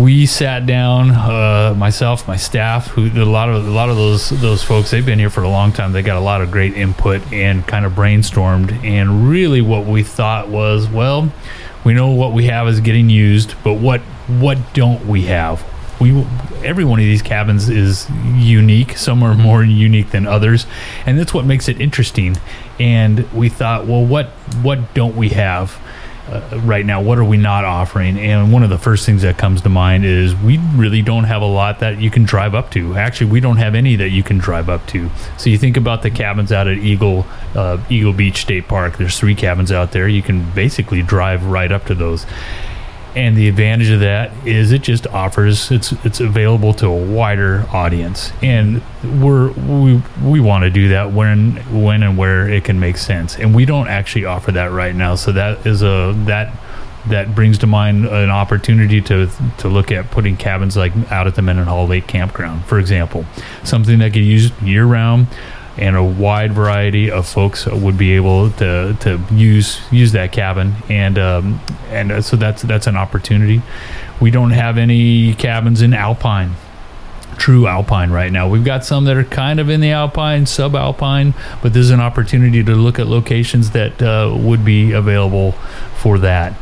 we 0.00 0.24
sat 0.24 0.64
down, 0.64 1.10
uh, 1.10 1.74
myself, 1.76 2.26
my 2.26 2.36
staff, 2.36 2.88
who 2.88 3.06
a 3.22 3.24
lot 3.24 3.50
of 3.50 3.66
a 3.66 3.70
lot 3.70 3.90
of 3.90 3.96
those 3.96 4.30
those 4.30 4.62
folks. 4.62 4.90
They've 4.90 5.04
been 5.04 5.18
here 5.18 5.30
for 5.30 5.42
a 5.42 5.48
long 5.48 5.72
time. 5.72 5.92
They 5.92 6.02
got 6.02 6.16
a 6.16 6.20
lot 6.20 6.40
of 6.40 6.50
great 6.50 6.74
input 6.74 7.20
and 7.32 7.66
kind 7.66 7.84
of 7.84 7.92
brainstormed. 7.92 8.72
And 8.84 9.28
really, 9.28 9.60
what 9.60 9.84
we 9.86 10.02
thought 10.02 10.48
was, 10.48 10.88
well, 10.88 11.32
we 11.84 11.92
know 11.92 12.08
what 12.08 12.32
we 12.32 12.46
have 12.46 12.68
is 12.68 12.80
getting 12.80 13.10
used, 13.10 13.54
but 13.62 13.74
what 13.74 14.00
what 14.28 14.72
don't 14.72 15.06
we 15.06 15.22
have? 15.22 15.62
we 16.02 16.26
every 16.64 16.84
one 16.84 16.98
of 16.98 17.04
these 17.04 17.22
cabins 17.22 17.68
is 17.68 18.08
unique. 18.34 18.96
Some 18.96 19.22
are 19.22 19.34
more 19.34 19.62
unique 19.62 20.10
than 20.10 20.26
others, 20.26 20.66
and 21.06 21.18
that's 21.18 21.32
what 21.32 21.44
makes 21.44 21.68
it 21.68 21.80
interesting. 21.80 22.36
And 22.80 23.30
we 23.32 23.48
thought, 23.48 23.86
well, 23.86 24.04
what 24.04 24.30
what 24.62 24.94
don't 24.94 25.16
we 25.16 25.30
have? 25.30 25.80
Uh, 26.28 26.60
right 26.62 26.86
now 26.86 27.02
what 27.02 27.18
are 27.18 27.24
we 27.24 27.36
not 27.36 27.64
offering? 27.64 28.16
And 28.18 28.52
one 28.52 28.62
of 28.62 28.70
the 28.70 28.78
first 28.78 29.04
things 29.04 29.22
that 29.22 29.38
comes 29.38 29.60
to 29.62 29.68
mind 29.68 30.04
is 30.04 30.34
we 30.36 30.58
really 30.76 31.02
don't 31.02 31.24
have 31.24 31.42
a 31.42 31.46
lot 31.46 31.80
that 31.80 32.00
you 32.00 32.10
can 32.10 32.24
drive 32.24 32.54
up 32.54 32.70
to. 32.72 32.94
Actually 32.94 33.30
we 33.30 33.40
don't 33.40 33.56
have 33.56 33.74
any 33.74 33.96
that 33.96 34.10
you 34.10 34.22
can 34.22 34.38
drive 34.38 34.68
up 34.68 34.86
to. 34.88 35.10
So 35.36 35.50
you 35.50 35.58
think 35.58 35.76
about 35.76 36.02
the 36.02 36.10
cabins 36.10 36.52
out 36.52 36.68
at 36.68 36.78
eagle 36.78 37.26
uh, 37.54 37.78
eagle 37.90 38.12
beach 38.12 38.38
state 38.38 38.68
park. 38.68 38.98
There's 38.98 39.18
three 39.18 39.34
cabins 39.34 39.72
out 39.72 39.92
there. 39.92 40.06
You 40.06 40.22
can 40.22 40.48
basically 40.52 41.02
drive 41.02 41.44
right 41.46 41.72
up 41.72 41.86
to 41.86 41.94
those 41.94 42.24
and 43.14 43.36
the 43.36 43.48
advantage 43.48 43.90
of 43.90 44.00
that 44.00 44.30
is 44.46 44.72
it 44.72 44.82
just 44.82 45.06
offers 45.08 45.70
it's 45.70 45.92
it's 46.04 46.20
available 46.20 46.72
to 46.74 46.86
a 46.86 47.04
wider 47.04 47.66
audience. 47.70 48.32
And 48.42 48.82
we're 49.20 49.52
we 49.52 50.02
we 50.24 50.40
want 50.40 50.64
to 50.64 50.70
do 50.70 50.88
that 50.88 51.12
when 51.12 51.56
when 51.82 52.02
and 52.02 52.16
where 52.16 52.48
it 52.48 52.64
can 52.64 52.80
make 52.80 52.96
sense. 52.96 53.36
And 53.36 53.54
we 53.54 53.64
don't 53.64 53.88
actually 53.88 54.24
offer 54.24 54.52
that 54.52 54.72
right 54.72 54.94
now. 54.94 55.14
So 55.14 55.32
that 55.32 55.66
is 55.66 55.82
a 55.82 56.14
that 56.26 56.52
that 57.06 57.34
brings 57.34 57.58
to 57.58 57.66
mind 57.66 58.06
an 58.06 58.30
opportunity 58.30 59.00
to 59.02 59.28
to 59.58 59.68
look 59.68 59.92
at 59.92 60.10
putting 60.10 60.36
cabins 60.36 60.76
like 60.76 60.92
out 61.10 61.26
at 61.26 61.34
the 61.34 61.42
Mendenhall 61.42 61.86
Lake 61.86 62.06
Campground, 62.06 62.64
for 62.64 62.78
example, 62.78 63.26
something 63.64 63.98
that 63.98 64.12
can 64.12 64.22
use 64.22 64.50
year 64.62 64.86
round 64.86 65.26
and 65.76 65.96
a 65.96 66.02
wide 66.02 66.52
variety 66.52 67.10
of 67.10 67.26
folks 67.26 67.66
would 67.66 67.96
be 67.96 68.12
able 68.12 68.50
to, 68.50 68.96
to 69.00 69.20
use 69.32 69.80
use 69.90 70.12
that 70.12 70.32
cabin 70.32 70.74
and 70.88 71.18
um, 71.18 71.60
and 71.88 72.12
uh, 72.12 72.20
so 72.20 72.36
that's 72.36 72.62
that's 72.62 72.86
an 72.86 72.96
opportunity. 72.96 73.62
We 74.20 74.30
don't 74.30 74.50
have 74.50 74.78
any 74.78 75.34
cabins 75.34 75.82
in 75.82 75.94
alpine, 75.94 76.52
true 77.38 77.66
alpine 77.66 78.10
right 78.10 78.30
now. 78.30 78.48
We've 78.48 78.64
got 78.64 78.84
some 78.84 79.04
that 79.06 79.16
are 79.16 79.24
kind 79.24 79.60
of 79.60 79.68
in 79.68 79.80
the 79.80 79.90
alpine, 79.90 80.44
subalpine, 80.44 81.34
but 81.62 81.72
there's 81.72 81.90
an 81.90 82.00
opportunity 82.00 82.62
to 82.62 82.74
look 82.74 82.98
at 82.98 83.06
locations 83.06 83.70
that 83.70 84.02
uh, 84.02 84.34
would 84.38 84.64
be 84.64 84.92
available 84.92 85.52
for 85.96 86.18
that. 86.18 86.54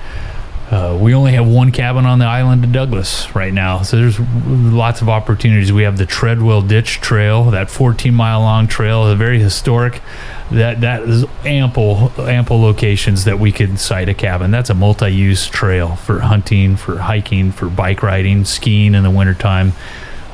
Uh, 0.71 0.97
we 1.01 1.13
only 1.15 1.33
have 1.33 1.49
one 1.49 1.73
cabin 1.73 2.07
on 2.07 2.21
the 2.21 2.25
island 2.25 2.63
of 2.63 2.71
Douglas 2.71 3.35
right 3.35 3.53
now, 3.53 3.83
so 3.83 3.97
there's 3.97 4.21
lots 4.21 5.03
of 5.03 5.09
opportunities. 5.09 5.73
We 5.73 5.83
have 5.83 5.99
the 5.99 6.07
Treadwell 6.07 6.63
Ditch 6.63 7.01
Trail, 7.01 7.51
that 7.51 7.69
14 7.69 8.15
mile 8.15 8.41
long 8.41 8.69
trail, 8.69 9.05
a 9.09 9.17
very 9.17 9.41
historic. 9.41 10.01
That 10.53 10.81
that 10.83 11.03
is 11.03 11.25
ample 11.45 12.13
ample 12.19 12.61
locations 12.61 13.25
that 13.25 13.41
we 13.41 13.51
could 13.51 13.81
site 13.81 14.09
a 14.09 14.15
cabin. 14.15 14.53
That's 14.53 14.71
a 14.71 14.75
multi-use 14.75 15.49
trail 15.49 15.97
for 15.97 16.21
hunting, 16.21 16.77
for 16.77 16.99
hiking, 16.99 17.51
for 17.51 17.69
bike 17.69 18.03
riding, 18.05 18.45
skiing 18.45 18.95
in 18.95 19.03
the 19.03 19.11
wintertime. 19.11 19.73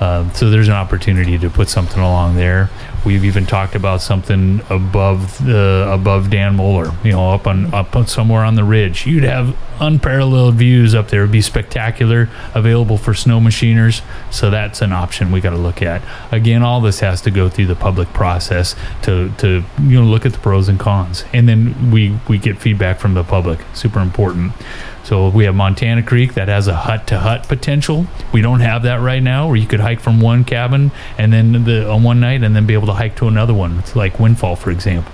Uh, 0.01 0.31
so 0.35 0.51
there's 0.51 0.69
an 0.69 0.75
opportunity 0.75 1.39
to 1.39 1.49
put 1.49 1.69
something 1.69 2.01
along 2.01 2.37
there. 2.37 2.69
We've 3.05 3.25
even 3.25 3.47
talked 3.47 3.75
about 3.75 4.03
something 4.03 4.61
above 4.69 5.45
the 5.45 5.89
above 5.91 6.29
Dan 6.29 6.57
Moller, 6.57 6.93
you 7.03 7.13
know, 7.13 7.31
up 7.33 7.47
on 7.47 7.73
up 7.73 7.97
on 7.97 8.07
somewhere 8.07 8.45
on 8.45 8.57
the 8.57 8.65
ridge. 8.65 9.07
You'd 9.07 9.25
have 9.25 9.57
unparalleled 9.81 10.55
views 10.55 10.95
up 10.95 11.09
there. 11.09 11.23
It'd 11.23 11.33
be 11.33 11.41
spectacular, 11.41 12.29
available 12.55 12.99
for 12.99 13.15
snow 13.15 13.41
machiners. 13.41 14.03
So 14.31 14.51
that's 14.51 14.83
an 14.83 14.93
option 14.93 15.33
we 15.33 15.41
got 15.41 15.51
to 15.51 15.57
look 15.57 15.83
at. 15.83 16.03
Again, 16.33 16.63
all 16.63 16.81
this 16.81 17.01
has 17.01 17.21
to 17.23 17.31
go 17.31 17.49
through 17.49 17.67
the 17.67 17.77
public 17.77 18.09
process 18.13 18.75
to 19.03 19.31
to 19.39 19.65
you 19.81 20.01
know 20.01 20.07
look 20.07 20.27
at 20.27 20.33
the 20.33 20.39
pros 20.39 20.69
and 20.69 20.79
cons, 20.79 21.25
and 21.33 21.49
then 21.49 21.91
we 21.91 22.19
we 22.29 22.39
get 22.39 22.59
feedback 22.59 22.99
from 22.99 23.15
the 23.15 23.25
public. 23.25 23.61
Super 23.75 24.01
important. 24.01 24.53
So 25.07 25.29
we 25.29 25.45
have 25.45 25.55
Montana 25.55 26.03
Creek 26.03 26.35
that 26.35 26.49
has 26.49 26.67
a 26.67 26.75
hut 26.75 27.07
to 27.07 27.21
hut 27.21 27.47
potential. 27.47 28.09
We 28.33 28.41
don't 28.41 28.59
have 28.59 28.83
that 28.83 29.01
right 29.01 29.23
now, 29.23 29.47
where 29.47 29.57
you 29.57 29.69
could 29.69 29.79
hike 29.79 30.01
from 30.01 30.21
one 30.21 30.43
cabin 30.43 30.91
and 31.17 31.33
then 31.33 31.63
the, 31.63 31.89
on 31.89 32.03
one 32.03 32.19
night 32.19 32.43
and 32.43 32.57
then 32.57 32.67
be 32.67 32.75
able 32.75 32.89
to 32.89 32.93
hike 32.95 33.15
to 33.17 33.29
another 33.29 33.55
one. 33.55 33.79
It's 33.79 33.95
like 33.95 34.19
Windfall, 34.19 34.57
for 34.57 34.73
example. 34.73 35.13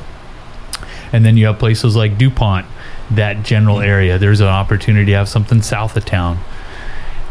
And 1.12 1.26
then 1.26 1.36
you 1.36 1.44
have 1.44 1.58
places 1.58 1.94
like 1.94 2.16
DuPont, 2.16 2.64
that 3.16 3.42
general 3.42 3.80
area. 3.80 4.18
There's 4.18 4.40
an 4.40 4.48
opportunity 4.48 5.06
to 5.06 5.18
have 5.18 5.28
something 5.28 5.62
south 5.62 5.96
of 5.96 6.04
town. 6.04 6.38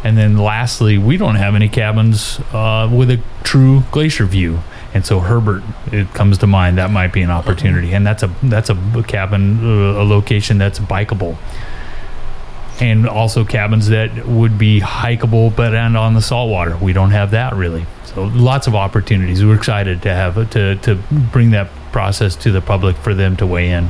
And 0.03 0.17
then 0.17 0.37
lastly, 0.37 0.97
we 0.97 1.17
don't 1.17 1.35
have 1.35 1.53
any 1.53 1.69
cabins 1.69 2.39
uh, 2.53 2.89
with 2.91 3.11
a 3.11 3.21
true 3.43 3.83
glacier 3.91 4.25
view. 4.25 4.61
And 4.93 5.05
so 5.05 5.19
Herbert, 5.19 5.63
it 5.91 6.07
comes 6.13 6.39
to 6.39 6.47
mind 6.47 6.77
that 6.77 6.91
might 6.91 7.13
be 7.13 7.21
an 7.21 7.29
opportunity, 7.29 7.93
and 7.93 8.05
that's 8.05 8.23
a 8.23 8.35
that's 8.43 8.69
a 8.69 9.03
cabin, 9.07 9.59
uh, 9.63 10.01
a 10.01 10.03
location 10.03 10.57
that's 10.57 10.79
bikeable 10.79 11.37
and 12.81 13.07
also 13.07 13.45
cabins 13.45 13.89
that 13.89 14.25
would 14.25 14.57
be 14.57 14.81
hikeable 14.81 15.55
but 15.55 15.75
and 15.75 15.95
on 15.95 16.15
the 16.15 16.21
saltwater. 16.21 16.75
We 16.77 16.93
don't 16.93 17.11
have 17.11 17.31
that 17.31 17.53
really. 17.53 17.85
So 18.05 18.23
lots 18.23 18.67
of 18.67 18.75
opportunities. 18.75 19.45
We're 19.45 19.55
excited 19.55 20.01
to 20.01 20.13
have 20.13 20.49
to 20.51 20.75
to 20.75 20.95
bring 21.31 21.51
that 21.51 21.69
process 21.91 22.35
to 22.37 22.51
the 22.51 22.61
public 22.61 22.97
for 22.97 23.13
them 23.13 23.37
to 23.37 23.45
weigh 23.45 23.69
in. 23.69 23.89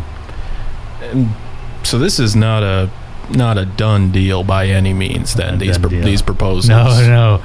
So 1.84 2.00
this 2.00 2.20
is 2.20 2.36
not 2.36 2.64
a 2.64 2.90
not 3.30 3.58
a 3.58 3.66
done 3.66 4.12
deal 4.12 4.44
by 4.44 4.68
any 4.68 4.94
means. 4.94 5.36
Then 5.36 5.58
these 5.58 5.78
pro- 5.78 5.90
these 5.90 6.22
proposals. 6.22 6.68
No, 6.70 6.86
no. 7.08 7.44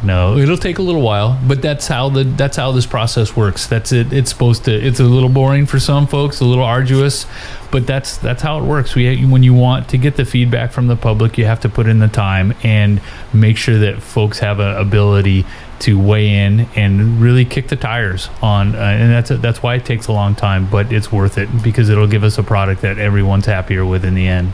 No, 0.00 0.38
it'll 0.38 0.56
take 0.56 0.78
a 0.78 0.82
little 0.82 1.02
while, 1.02 1.40
but 1.44 1.60
that's 1.60 1.88
how 1.88 2.08
the 2.08 2.22
that's 2.22 2.56
how 2.56 2.70
this 2.70 2.86
process 2.86 3.34
works. 3.34 3.66
That's 3.66 3.90
it. 3.90 4.12
It's 4.12 4.30
supposed 4.30 4.64
to. 4.66 4.72
It's 4.72 5.00
a 5.00 5.04
little 5.04 5.28
boring 5.28 5.66
for 5.66 5.80
some 5.80 6.06
folks, 6.06 6.38
a 6.40 6.44
little 6.44 6.62
arduous, 6.62 7.26
but 7.72 7.84
that's 7.84 8.16
that's 8.16 8.40
how 8.40 8.58
it 8.58 8.64
works. 8.64 8.94
We 8.94 9.26
when 9.26 9.42
you 9.42 9.54
want 9.54 9.88
to 9.88 9.98
get 9.98 10.14
the 10.14 10.24
feedback 10.24 10.70
from 10.70 10.86
the 10.86 10.94
public, 10.94 11.36
you 11.36 11.46
have 11.46 11.58
to 11.60 11.68
put 11.68 11.88
in 11.88 11.98
the 11.98 12.06
time 12.06 12.54
and 12.62 13.00
make 13.32 13.56
sure 13.56 13.78
that 13.80 14.00
folks 14.00 14.38
have 14.38 14.60
an 14.60 14.76
ability 14.76 15.44
to 15.80 15.98
weigh 15.98 16.28
in 16.28 16.60
and 16.74 17.20
really 17.20 17.44
kick 17.44 17.68
the 17.68 17.76
tires 17.76 18.28
on. 18.42 18.74
Uh, 18.74 18.78
and 18.78 19.12
that's 19.12 19.30
that's 19.40 19.62
why 19.62 19.74
it 19.76 19.84
takes 19.84 20.06
a 20.06 20.12
long 20.12 20.34
time, 20.34 20.68
but 20.68 20.92
it's 20.92 21.12
worth 21.12 21.38
it 21.38 21.48
because 21.62 21.88
it'll 21.88 22.06
give 22.06 22.24
us 22.24 22.38
a 22.38 22.42
product 22.42 22.82
that 22.82 22.98
everyone's 22.98 23.46
happier 23.46 23.84
with 23.84 24.04
in 24.04 24.14
the 24.14 24.26
end. 24.26 24.52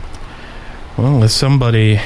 Well, 0.96 1.22
if 1.24 1.30
somebody 1.30 2.00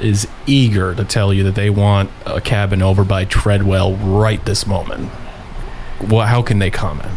is 0.00 0.28
eager 0.46 0.94
to 0.94 1.04
tell 1.04 1.32
you 1.32 1.44
that 1.44 1.54
they 1.54 1.70
want 1.70 2.10
a 2.24 2.40
cabin 2.40 2.82
over 2.82 3.04
by 3.04 3.24
Treadwell 3.24 3.94
right 3.94 4.44
this 4.44 4.66
moment, 4.66 5.10
well, 6.08 6.26
how 6.26 6.42
can 6.42 6.58
they 6.58 6.70
comment? 6.70 7.10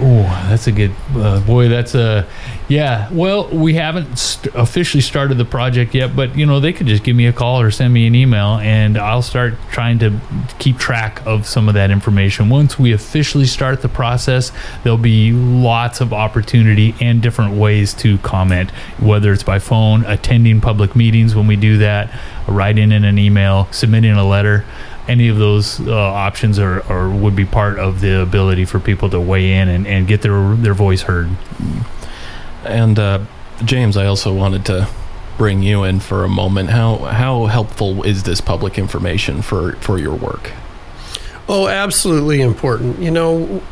Oh, 0.00 0.46
that's 0.48 0.66
a 0.66 0.72
good 0.72 0.92
uh, 1.14 1.40
boy. 1.40 1.68
That's 1.68 1.94
a 1.94 2.26
yeah. 2.68 3.08
Well, 3.12 3.48
we 3.48 3.74
haven't 3.74 4.16
st- 4.18 4.54
officially 4.54 5.00
started 5.00 5.36
the 5.36 5.44
project 5.44 5.94
yet, 5.94 6.14
but 6.16 6.36
you 6.36 6.46
know 6.46 6.60
they 6.60 6.72
could 6.72 6.86
just 6.86 7.04
give 7.04 7.16
me 7.16 7.26
a 7.26 7.32
call 7.32 7.60
or 7.60 7.70
send 7.70 7.92
me 7.92 8.06
an 8.06 8.14
email, 8.14 8.58
and 8.58 8.96
I'll 8.96 9.22
start 9.22 9.54
trying 9.70 9.98
to 10.00 10.18
keep 10.58 10.78
track 10.78 11.24
of 11.26 11.46
some 11.46 11.68
of 11.68 11.74
that 11.74 11.90
information. 11.90 12.48
Once 12.48 12.78
we 12.78 12.92
officially 12.92 13.46
start 13.46 13.82
the 13.82 13.88
process, 13.88 14.52
there'll 14.82 14.98
be 14.98 15.32
lots 15.32 16.00
of 16.00 16.12
opportunity 16.12 16.94
and 17.00 17.20
different 17.20 17.54
ways 17.54 17.94
to 17.94 18.18
comment, 18.18 18.70
whether 18.98 19.32
it's 19.32 19.42
by 19.42 19.58
phone, 19.58 20.04
attending 20.06 20.60
public 20.60 20.96
meetings 20.96 21.34
when 21.34 21.46
we 21.46 21.56
do 21.56 21.78
that, 21.78 22.10
writing 22.46 22.92
in 22.92 23.04
an 23.04 23.18
email, 23.18 23.68
submitting 23.70 24.12
a 24.12 24.26
letter 24.26 24.64
any 25.08 25.28
of 25.28 25.36
those 25.36 25.80
uh, 25.80 25.92
options 25.94 26.58
are, 26.58 26.80
are 26.90 27.10
would 27.10 27.34
be 27.34 27.44
part 27.44 27.78
of 27.78 28.00
the 28.00 28.22
ability 28.22 28.64
for 28.64 28.78
people 28.78 29.10
to 29.10 29.20
weigh 29.20 29.52
in 29.52 29.68
and, 29.68 29.86
and 29.86 30.06
get 30.06 30.22
their 30.22 30.54
their 30.54 30.74
voice 30.74 31.02
heard. 31.02 31.28
And 32.64 32.98
uh, 32.98 33.20
James, 33.64 33.96
I 33.96 34.06
also 34.06 34.32
wanted 34.32 34.64
to 34.66 34.88
bring 35.38 35.62
you 35.62 35.84
in 35.84 36.00
for 36.00 36.24
a 36.24 36.28
moment. 36.28 36.70
How 36.70 36.96
how 36.98 37.46
helpful 37.46 38.02
is 38.02 38.22
this 38.22 38.40
public 38.40 38.78
information 38.78 39.42
for 39.42 39.72
for 39.76 39.98
your 39.98 40.14
work? 40.14 40.52
Oh, 41.48 41.68
absolutely 41.68 42.40
important. 42.40 43.00
You 43.00 43.10
know, 43.10 43.62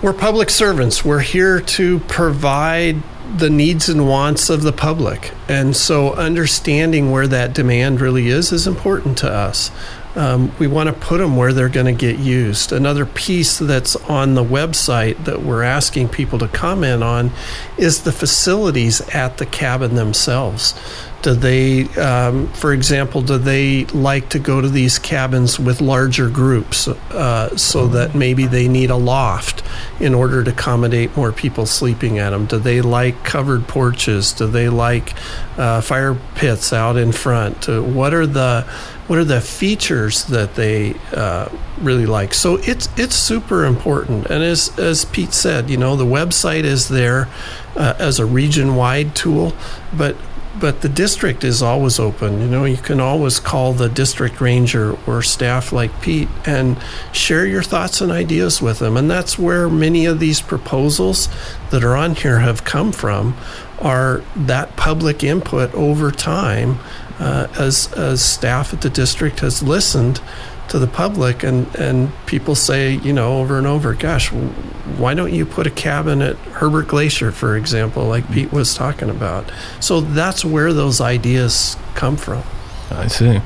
we're 0.00 0.12
public 0.12 0.50
servants. 0.50 1.04
We're 1.04 1.20
here 1.20 1.60
to 1.60 1.98
provide 2.00 3.02
the 3.36 3.50
needs 3.50 3.88
and 3.88 4.06
wants 4.06 4.50
of 4.50 4.62
the 4.62 4.72
public. 4.72 5.32
And 5.48 5.74
so 5.74 6.14
understanding 6.14 7.10
where 7.10 7.26
that 7.28 7.54
demand 7.54 8.00
really 8.00 8.28
is 8.28 8.52
is 8.52 8.66
important 8.66 9.18
to 9.18 9.30
us 9.30 9.70
um, 10.14 10.52
we 10.58 10.66
want 10.66 10.88
to 10.88 10.92
put 10.92 11.18
them 11.18 11.36
where 11.36 11.52
they're 11.52 11.68
going 11.68 11.86
to 11.86 11.92
get 11.92 12.18
used. 12.18 12.72
Another 12.72 13.06
piece 13.06 13.58
that's 13.58 13.96
on 13.96 14.34
the 14.34 14.44
website 14.44 15.24
that 15.24 15.42
we're 15.42 15.62
asking 15.62 16.08
people 16.08 16.38
to 16.38 16.48
comment 16.48 17.02
on 17.02 17.30
is 17.78 18.02
the 18.02 18.12
facilities 18.12 19.00
at 19.14 19.38
the 19.38 19.46
cabin 19.46 19.94
themselves. 19.94 20.74
Do 21.22 21.34
they, 21.34 21.84
um, 22.00 22.48
for 22.48 22.72
example, 22.72 23.22
do 23.22 23.38
they 23.38 23.84
like 23.86 24.30
to 24.30 24.40
go 24.40 24.60
to 24.60 24.68
these 24.68 24.98
cabins 24.98 25.58
with 25.58 25.80
larger 25.80 26.28
groups 26.28 26.88
uh, 26.88 27.56
so 27.56 27.86
that 27.88 28.16
maybe 28.16 28.46
they 28.46 28.66
need 28.66 28.90
a 28.90 28.96
loft 28.96 29.62
in 30.00 30.14
order 30.14 30.42
to 30.42 30.50
accommodate 30.50 31.16
more 31.16 31.30
people 31.30 31.64
sleeping 31.64 32.18
at 32.18 32.30
them? 32.30 32.46
Do 32.46 32.58
they 32.58 32.80
like 32.80 33.22
covered 33.24 33.68
porches? 33.68 34.32
Do 34.32 34.48
they 34.48 34.68
like 34.68 35.14
uh, 35.56 35.80
fire 35.80 36.16
pits 36.34 36.72
out 36.72 36.96
in 36.96 37.12
front? 37.12 37.68
Uh, 37.68 37.82
what 37.82 38.12
are 38.14 38.26
the 38.26 38.66
what 39.06 39.18
are 39.18 39.24
the 39.24 39.40
features 39.40 40.24
that 40.26 40.54
they 40.54 40.94
uh, 41.12 41.48
really 41.80 42.06
like? 42.06 42.34
So 42.34 42.56
it's 42.56 42.88
it's 42.96 43.14
super 43.14 43.64
important. 43.64 44.26
And 44.26 44.42
as 44.42 44.76
as 44.78 45.04
Pete 45.04 45.32
said, 45.32 45.70
you 45.70 45.76
know, 45.76 45.94
the 45.94 46.06
website 46.06 46.64
is 46.64 46.88
there 46.88 47.28
uh, 47.76 47.94
as 47.98 48.18
a 48.18 48.26
region 48.26 48.74
wide 48.74 49.14
tool, 49.14 49.54
but 49.92 50.16
but 50.60 50.82
the 50.82 50.88
district 50.88 51.44
is 51.44 51.62
always 51.62 51.98
open. 51.98 52.40
You 52.40 52.48
know, 52.48 52.64
you 52.64 52.76
can 52.76 53.00
always 53.00 53.40
call 53.40 53.72
the 53.72 53.88
district 53.88 54.40
ranger 54.40 54.96
or 55.06 55.22
staff 55.22 55.72
like 55.72 56.00
Pete 56.02 56.28
and 56.44 56.76
share 57.12 57.46
your 57.46 57.62
thoughts 57.62 58.00
and 58.00 58.12
ideas 58.12 58.60
with 58.60 58.78
them. 58.78 58.96
And 58.96 59.10
that's 59.10 59.38
where 59.38 59.68
many 59.68 60.06
of 60.06 60.20
these 60.20 60.40
proposals 60.40 61.28
that 61.70 61.82
are 61.82 61.96
on 61.96 62.14
here 62.14 62.40
have 62.40 62.64
come 62.64 62.92
from 62.92 63.36
are 63.80 64.22
that 64.36 64.76
public 64.76 65.24
input 65.24 65.72
over 65.74 66.10
time 66.10 66.78
uh, 67.18 67.48
as, 67.58 67.92
as 67.94 68.24
staff 68.24 68.72
at 68.72 68.82
the 68.82 68.90
district 68.90 69.40
has 69.40 69.62
listened 69.62 70.20
to 70.68 70.78
the 70.78 70.86
public 70.86 71.42
and, 71.42 71.74
and 71.76 72.10
people 72.26 72.54
say, 72.54 72.94
you 72.94 73.12
know, 73.12 73.38
over 73.38 73.58
and 73.58 73.66
over, 73.66 73.94
gosh, 73.94 74.32
why 74.32 75.14
don't 75.14 75.32
you 75.32 75.44
put 75.44 75.66
a 75.66 75.70
cabin 75.70 76.22
at 76.22 76.36
Herbert 76.36 76.88
Glacier, 76.88 77.30
for 77.30 77.56
example, 77.56 78.04
like 78.06 78.24
mm-hmm. 78.24 78.34
Pete 78.34 78.52
was 78.52 78.74
talking 78.74 79.10
about? 79.10 79.50
So 79.80 80.00
that's 80.00 80.44
where 80.44 80.72
those 80.72 81.00
ideas 81.00 81.76
come 81.94 82.16
from. 82.16 82.42
I 82.90 83.08
see. 83.08 83.40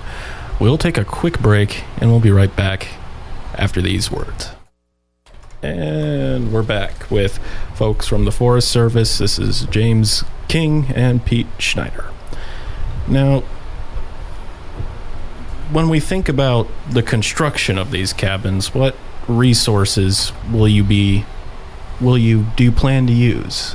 We'll 0.61 0.79
take 0.79 0.99
a 0.99 1.05
quick 1.05 1.41
break 1.41 1.85
and 1.99 2.11
we'll 2.11 2.21
be 2.21 2.31
right 2.31 2.55
back 2.55 2.89
after 3.55 3.83
these 3.83 4.11
words. 4.11 4.51
And 5.63 6.53
we're 6.53 6.63
back 6.63 7.11
with 7.11 7.39
folks 7.75 8.07
from 8.07 8.25
the 8.25 8.33
Forest 8.33 8.69
Service. 8.69 9.19
This 9.19 9.39
is 9.39 9.63
James 9.67 10.23
King 10.49 10.87
and 10.95 11.25
Pete 11.25 11.49
Schneider. 11.59 12.11
Now, 13.09 13.43
when 15.73 15.89
we 15.89 16.01
think 16.01 16.29
about 16.29 16.69
the 16.91 17.03
construction 17.03 17.79
of 17.79 17.91
these 17.91 18.13
cabins, 18.13 18.75
what 18.75 18.97
resources 19.29 20.33
will 20.51 20.69
you 20.69 20.85
be 20.85 21.25
will 22.01 22.19
you 22.19 22.47
do 22.57 22.65
you 22.65 22.73
plan 22.73 23.07
to 23.07 23.13
use? 23.13 23.75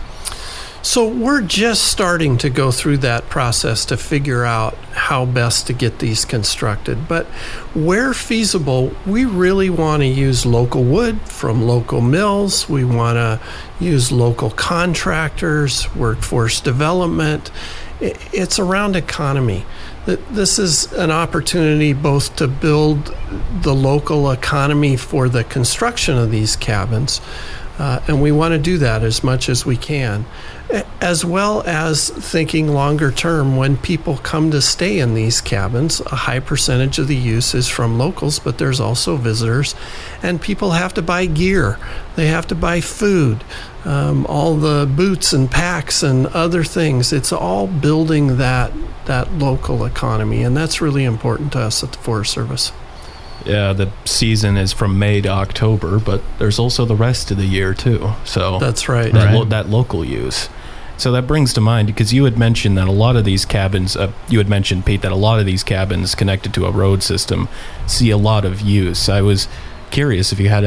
So 0.84 1.08
we're 1.08 1.42
just 1.44 1.84
starting 1.84 2.40
to 2.40 2.50
go 2.50 2.72
through 2.72 2.98
that 2.98 3.30
process 3.30 3.86
to 3.86 3.98
figure 3.98 4.44
out 4.44 4.74
how 4.94 5.26
best 5.28 5.68
to 5.68 5.74
get 5.74 6.00
these 6.00 6.26
constructed. 6.26 7.08
But 7.08 7.28
where 7.76 8.16
feasible, 8.16 8.92
we 9.06 9.26
really 9.26 9.70
want 9.70 10.02
to 10.02 10.08
use 10.08 10.44
local 10.44 10.84
wood 10.84 11.22
from 11.22 11.62
local 11.62 12.02
mills. 12.02 12.68
We 12.68 12.84
want 12.84 13.18
to 13.18 13.40
use 13.80 14.12
local 14.12 14.50
contractors, 14.50 15.94
workforce 15.96 16.60
development. 16.60 17.52
It's 18.02 18.58
around 18.60 18.96
economy 18.96 19.66
this 20.06 20.58
is 20.58 20.92
an 20.94 21.12
opportunity 21.12 21.94
both 21.94 22.36
to 22.38 22.48
build 22.48 23.16
the 23.62 23.74
local 23.74 24.32
economy 24.32 24.98
for 24.98 25.30
the 25.30 25.44
construction 25.44 26.18
of 26.18 26.32
these 26.32 26.56
cabins, 26.56 27.22
uh, 27.78 28.02
and 28.08 28.22
we 28.22 28.32
want 28.32 28.54
to 28.54 28.58
do 28.58 28.78
that 28.80 29.04
as 29.04 29.24
much 29.24 29.48
as 29.48 29.66
we 29.66 29.78
can, 29.78 30.26
as 31.02 31.24
well 31.24 31.62
as 31.66 32.10
thinking 32.10 32.68
longer 32.68 33.12
term 33.12 33.58
when 33.58 33.78
people 33.78 34.18
come 34.18 34.50
to 34.52 34.62
stay 34.62 35.00
in 35.00 35.14
these 35.14 35.40
cabins. 35.40 36.00
A 36.02 36.16
high 36.16 36.40
percentage 36.40 36.98
of 36.98 37.08
the 37.08 37.16
use 37.16 37.54
is 37.54 37.68
from 37.68 37.98
locals, 37.98 38.40
but 38.40 38.58
there's 38.58 38.80
also 38.80 39.18
visitors, 39.18 39.76
and 40.24 40.42
people 40.42 40.72
have 40.72 40.94
to 40.96 41.02
buy 41.02 41.28
gear, 41.28 41.78
they 42.16 42.28
have 42.28 42.48
to 42.48 42.56
buy 42.56 42.82
food. 42.82 43.44
Um, 43.84 44.28
all 44.28 44.56
the 44.58 44.86
boots 44.86 45.34
and 45.34 45.50
packs 45.50 46.04
and 46.04 46.28
other 46.28 46.64
things. 46.64 47.12
It's 47.12 47.34
all 47.34 47.66
building 47.66 48.38
that 48.38 48.72
that 49.06 49.32
local 49.34 49.86
economy, 49.86 50.44
and 50.44 50.56
that's 50.56 50.82
really 50.82 51.04
important 51.04 51.52
to 51.54 51.60
us 51.60 51.84
at 51.84 51.92
the 51.92 51.98
Forest 51.98 52.32
Service. 52.32 52.72
Yeah, 53.46 53.74
the 53.74 53.92
season 54.06 54.58
is 54.58 54.72
from 54.72 55.00
May 55.00 55.22
to 55.22 55.30
October, 55.30 56.00
but 56.00 56.22
there's 56.38 56.60
also 56.60 56.86
the 56.86 56.96
rest 56.96 57.32
of 57.32 57.38
the 57.38 57.46
year 57.46 57.74
too. 57.74 58.12
So 58.24 58.60
that's 58.60 58.88
right. 58.88 59.12
That, 59.12 59.26
right. 59.26 59.34
Lo- 59.34 59.46
that 59.46 59.68
local 59.68 60.06
use. 60.06 60.50
So 60.98 61.12
that 61.14 61.26
brings 61.26 61.52
to 61.56 61.62
mind 61.62 61.88
because 61.88 62.14
you 62.14 62.26
had 62.26 62.38
mentioned 62.38 62.78
that 62.78 62.88
a 62.88 62.92
lot 62.92 63.16
of 63.16 63.26
these 63.26 63.44
cabins, 63.44 63.98
uh, 63.98 64.12
you 64.30 64.38
had 64.38 64.48
mentioned 64.48 64.86
Pete, 64.86 65.02
that 65.02 65.12
a 65.12 65.16
lot 65.16 65.40
of 65.40 65.48
these 65.48 65.64
cabins 65.64 66.14
connected 66.14 66.54
to 66.54 66.68
a 66.68 66.72
road 66.72 67.02
system 67.02 67.50
see 67.88 68.12
a 68.12 68.18
lot 68.18 68.46
of 68.46 68.62
use. 68.62 69.10
I 69.10 69.22
was 69.22 69.48
curious 69.92 70.32
if 70.32 70.40
you 70.40 70.50
had 70.50 70.64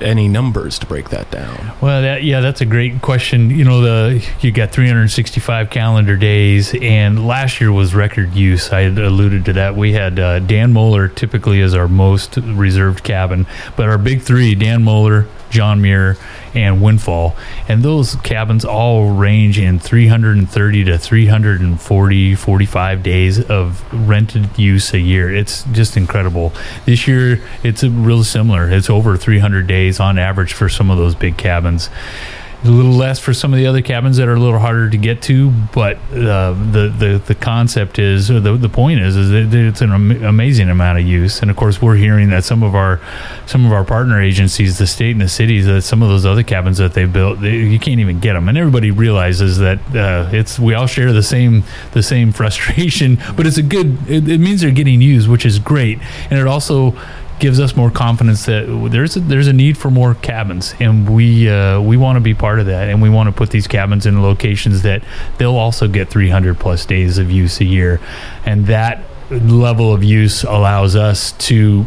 any 0.00 0.28
numbers 0.28 0.78
to 0.78 0.86
break 0.86 1.10
that 1.10 1.30
down. 1.30 1.72
Well, 1.80 2.02
that, 2.02 2.22
yeah, 2.22 2.40
that's 2.40 2.60
a 2.60 2.66
great 2.66 3.02
question. 3.02 3.50
You 3.50 3.64
know, 3.64 3.80
the 3.80 4.28
you 4.40 4.52
got 4.52 4.70
365 4.70 5.70
calendar 5.70 6.16
days, 6.16 6.74
and 6.80 7.26
last 7.26 7.60
year 7.60 7.72
was 7.72 7.94
record 7.94 8.34
use. 8.34 8.70
I 8.70 8.82
alluded 8.82 9.44
to 9.46 9.52
that. 9.54 9.76
We 9.76 9.92
had 9.92 10.18
uh, 10.18 10.38
Dan 10.40 10.72
Moller 10.72 11.08
typically 11.08 11.60
as 11.60 11.74
our 11.74 11.88
most 11.88 12.36
reserved 12.36 13.02
cabin, 13.02 13.46
but 13.76 13.88
our 13.88 13.98
big 13.98 14.22
three: 14.22 14.54
Dan 14.54 14.84
Moller, 14.84 15.26
John 15.50 15.80
Muir, 15.80 16.16
and 16.54 16.82
Windfall. 16.82 17.36
And 17.68 17.82
those 17.82 18.16
cabins 18.16 18.64
all 18.64 19.10
range 19.10 19.58
in 19.58 19.78
330 19.78 20.84
to 20.84 20.98
340, 20.98 22.34
45 22.34 23.02
days 23.02 23.40
of 23.50 23.84
rented 23.92 24.58
use 24.58 24.92
a 24.92 25.00
year. 25.00 25.34
It's 25.34 25.64
just 25.64 25.96
incredible. 25.96 26.52
This 26.84 27.06
year, 27.06 27.42
it's 27.62 27.82
real 27.82 28.24
similar. 28.24 28.70
It's 28.70 28.90
over 28.90 29.16
300 29.16 29.66
days 29.66 30.00
on 30.00 30.18
average 30.18 30.52
for 30.52 30.68
some 30.68 30.90
of 30.90 30.98
those 30.98 31.14
big 31.14 31.36
cabins 31.36 31.88
a 32.64 32.68
little 32.68 32.92
less 32.92 33.20
for 33.20 33.32
some 33.32 33.52
of 33.52 33.58
the 33.58 33.66
other 33.66 33.82
cabins 33.82 34.16
that 34.16 34.26
are 34.26 34.34
a 34.34 34.40
little 34.40 34.58
harder 34.58 34.90
to 34.90 34.96
get 34.96 35.22
to. 35.22 35.50
But 35.72 35.96
uh, 36.10 36.52
the 36.52 36.92
the 36.96 37.22
the 37.24 37.34
concept 37.34 37.98
is, 37.98 38.30
or 38.30 38.40
the 38.40 38.56
the 38.56 38.68
point 38.68 39.00
is, 39.00 39.16
is 39.16 39.30
that 39.30 39.54
it's 39.56 39.80
an 39.80 39.92
am- 39.92 40.24
amazing 40.24 40.68
amount 40.68 40.98
of 40.98 41.06
use. 41.06 41.40
And 41.40 41.50
of 41.50 41.56
course, 41.56 41.80
we're 41.80 41.96
hearing 41.96 42.30
that 42.30 42.44
some 42.44 42.62
of 42.62 42.74
our 42.74 43.00
some 43.46 43.64
of 43.64 43.72
our 43.72 43.84
partner 43.84 44.20
agencies, 44.20 44.78
the 44.78 44.86
state 44.86 45.12
and 45.12 45.20
the 45.20 45.28
cities, 45.28 45.66
that 45.66 45.82
some 45.82 46.02
of 46.02 46.08
those 46.08 46.26
other 46.26 46.42
cabins 46.42 46.78
that 46.78 46.94
they've 46.94 47.12
built, 47.12 47.40
they, 47.40 47.56
you 47.56 47.78
can't 47.78 48.00
even 48.00 48.18
get 48.18 48.32
them. 48.32 48.48
And 48.48 48.58
everybody 48.58 48.90
realizes 48.90 49.58
that 49.58 49.78
uh, 49.94 50.28
it's 50.32 50.58
we 50.58 50.74
all 50.74 50.86
share 50.88 51.12
the 51.12 51.22
same 51.22 51.62
the 51.92 52.02
same 52.02 52.32
frustration. 52.38 53.18
But 53.36 53.46
it's 53.46 53.58
a 53.58 53.62
good. 53.62 54.08
It, 54.08 54.28
it 54.28 54.38
means 54.38 54.62
they're 54.62 54.70
getting 54.72 55.00
used, 55.00 55.28
which 55.28 55.46
is 55.46 55.60
great, 55.60 56.00
and 56.28 56.40
it 56.40 56.46
also 56.46 56.96
gives 57.38 57.60
us 57.60 57.76
more 57.76 57.90
confidence 57.90 58.46
that 58.46 58.88
there's 58.90 59.16
a, 59.16 59.20
there's 59.20 59.46
a 59.46 59.52
need 59.52 59.76
for 59.78 59.90
more 59.90 60.14
cabins, 60.14 60.74
and 60.80 61.08
we 61.08 61.48
uh, 61.48 61.80
we 61.80 61.96
want 61.96 62.16
to 62.16 62.20
be 62.20 62.34
part 62.34 62.60
of 62.60 62.66
that, 62.66 62.88
and 62.88 63.02
we 63.02 63.08
want 63.08 63.28
to 63.28 63.32
put 63.32 63.50
these 63.50 63.66
cabins 63.66 64.06
in 64.06 64.22
locations 64.22 64.82
that 64.82 65.02
they'll 65.38 65.56
also 65.56 65.88
get 65.88 66.08
300 66.08 66.58
plus 66.58 66.84
days 66.86 67.18
of 67.18 67.30
use 67.30 67.60
a 67.60 67.64
year, 67.64 68.00
and 68.44 68.66
that 68.66 69.02
level 69.30 69.92
of 69.92 70.02
use 70.02 70.42
allows 70.44 70.96
us 70.96 71.32
to 71.32 71.86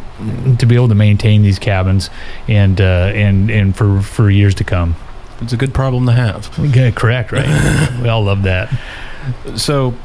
to 0.59 0.65
be 0.65 0.75
able 0.75 0.87
to 0.87 0.95
maintain 0.95 1.41
these 1.41 1.59
cabins 1.59 2.09
and 2.47 2.79
uh, 2.79 3.11
and 3.13 3.49
and 3.49 3.75
for 3.75 4.01
for 4.01 4.29
years 4.29 4.55
to 4.55 4.63
come. 4.63 4.95
It's 5.41 5.53
a 5.53 5.57
good 5.57 5.73
problem 5.73 6.05
to 6.05 6.11
have. 6.11 6.57
Okay, 6.59 6.91
correct, 6.91 7.31
right? 7.31 7.99
we 8.01 8.09
all 8.09 8.23
love 8.23 8.43
that. 8.43 8.71
So 9.55 9.95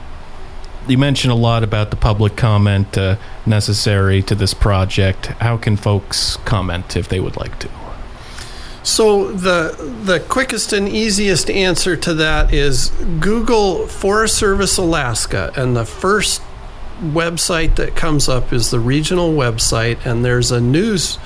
you 0.89 0.99
mentioned 0.99 1.33
a 1.33 1.37
lot 1.37 1.63
about 1.63 1.91
the 1.91 1.97
public 1.97 2.37
comment 2.37 2.97
uh, 2.97 3.17
necessary 3.45 4.23
to 4.23 4.35
this 4.35 4.55
project. 4.55 5.27
How 5.27 5.57
can 5.57 5.77
folks 5.77 6.37
comment 6.45 6.97
if 6.97 7.09
they 7.09 7.21
would 7.21 7.37
like 7.37 7.59
to? 7.61 7.69
So 8.83 9.33
the 9.33 9.75
the 10.05 10.21
quickest 10.21 10.73
and 10.73 10.89
easiest 10.89 11.51
answer 11.51 11.97
to 11.97 12.15
that 12.15 12.53
is 12.55 12.91
Google 13.19 13.89
Forest 13.89 14.37
Service 14.37 14.79
Alaska, 14.79 15.53
and 15.57 15.77
the 15.77 15.85
first 15.85 16.41
website 17.01 17.75
that 17.77 17.97
comes 17.97 18.29
up 18.29 18.53
is 18.53 18.71
the 18.71 18.79
regional 18.79 19.33
website, 19.33 20.05
and 20.07 20.25
there's 20.25 20.53
a 20.53 20.61
news 20.61 21.19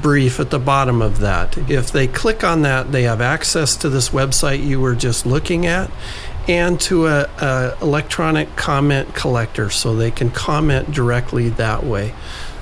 brief 0.00 0.40
at 0.40 0.48
the 0.50 0.58
bottom 0.58 1.02
of 1.02 1.18
that. 1.18 1.58
If 1.70 1.92
they 1.92 2.06
click 2.06 2.42
on 2.42 2.62
that, 2.62 2.90
they 2.90 3.02
have 3.02 3.20
access 3.20 3.76
to 3.76 3.90
this 3.90 4.08
website 4.08 4.64
you 4.64 4.80
were 4.80 4.94
just 4.94 5.26
looking 5.26 5.66
at, 5.66 5.90
and 6.48 6.80
to 6.80 7.06
a, 7.06 7.28
a 7.38 7.76
electronic 7.82 8.56
comment 8.56 9.14
collector, 9.14 9.70
so 9.70 9.94
they 9.94 10.10
can 10.10 10.30
comment 10.30 10.90
directly 10.90 11.50
that 11.50 11.84
way. 11.84 12.14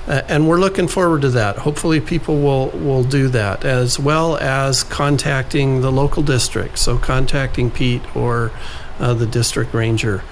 Uh, 0.06 0.22
and 0.28 0.48
we're 0.48 0.60
looking 0.60 0.86
forward 0.86 1.22
to 1.22 1.30
that. 1.30 1.58
Hopefully, 1.58 2.00
people 2.00 2.40
will 2.40 2.68
will 2.70 3.02
do 3.04 3.28
that 3.28 3.64
as 3.64 3.98
well 3.98 4.36
as 4.36 4.84
contacting 4.84 5.80
the 5.80 5.90
local 5.90 6.22
district. 6.22 6.78
So, 6.78 6.98
contacting 6.98 7.70
Pete 7.70 8.02
or 8.16 8.52
uh, 9.00 9.14
the 9.14 9.26
district 9.26 9.74
ranger 9.74 10.22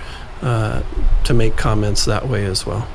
uh, 0.42 0.82
to 1.24 1.34
make 1.34 1.56
comments 1.56 2.04
that 2.04 2.28
way 2.28 2.44
as 2.44 2.64
well. 2.64 2.86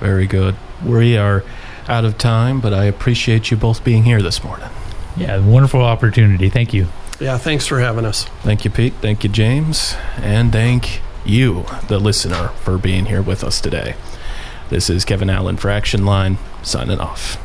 Very 0.00 0.26
good. 0.26 0.56
We 0.84 1.16
are 1.16 1.42
out 1.88 2.04
of 2.04 2.18
time, 2.18 2.60
but 2.60 2.72
I 2.72 2.84
appreciate 2.84 3.50
you 3.50 3.56
both 3.56 3.84
being 3.84 4.04
here 4.04 4.22
this 4.22 4.42
morning. 4.42 4.68
Yeah, 5.16 5.38
wonderful 5.38 5.82
opportunity. 5.82 6.48
Thank 6.48 6.74
you. 6.74 6.88
Yeah, 7.18 7.38
thanks 7.38 7.66
for 7.66 7.80
having 7.80 8.04
us. 8.04 8.24
Thank 8.42 8.64
you, 8.64 8.70
Pete. 8.70 8.94
Thank 9.00 9.24
you, 9.24 9.30
James. 9.30 9.94
And 10.16 10.52
thank 10.52 11.00
you, 11.24 11.64
the 11.88 11.98
listener, 11.98 12.48
for 12.60 12.76
being 12.78 13.06
here 13.06 13.22
with 13.22 13.42
us 13.42 13.60
today. 13.60 13.94
This 14.68 14.90
is 14.90 15.04
Kevin 15.04 15.30
Allen 15.30 15.56
for 15.56 15.70
Action 15.70 16.04
Line, 16.04 16.38
signing 16.62 17.00
off. 17.00 17.38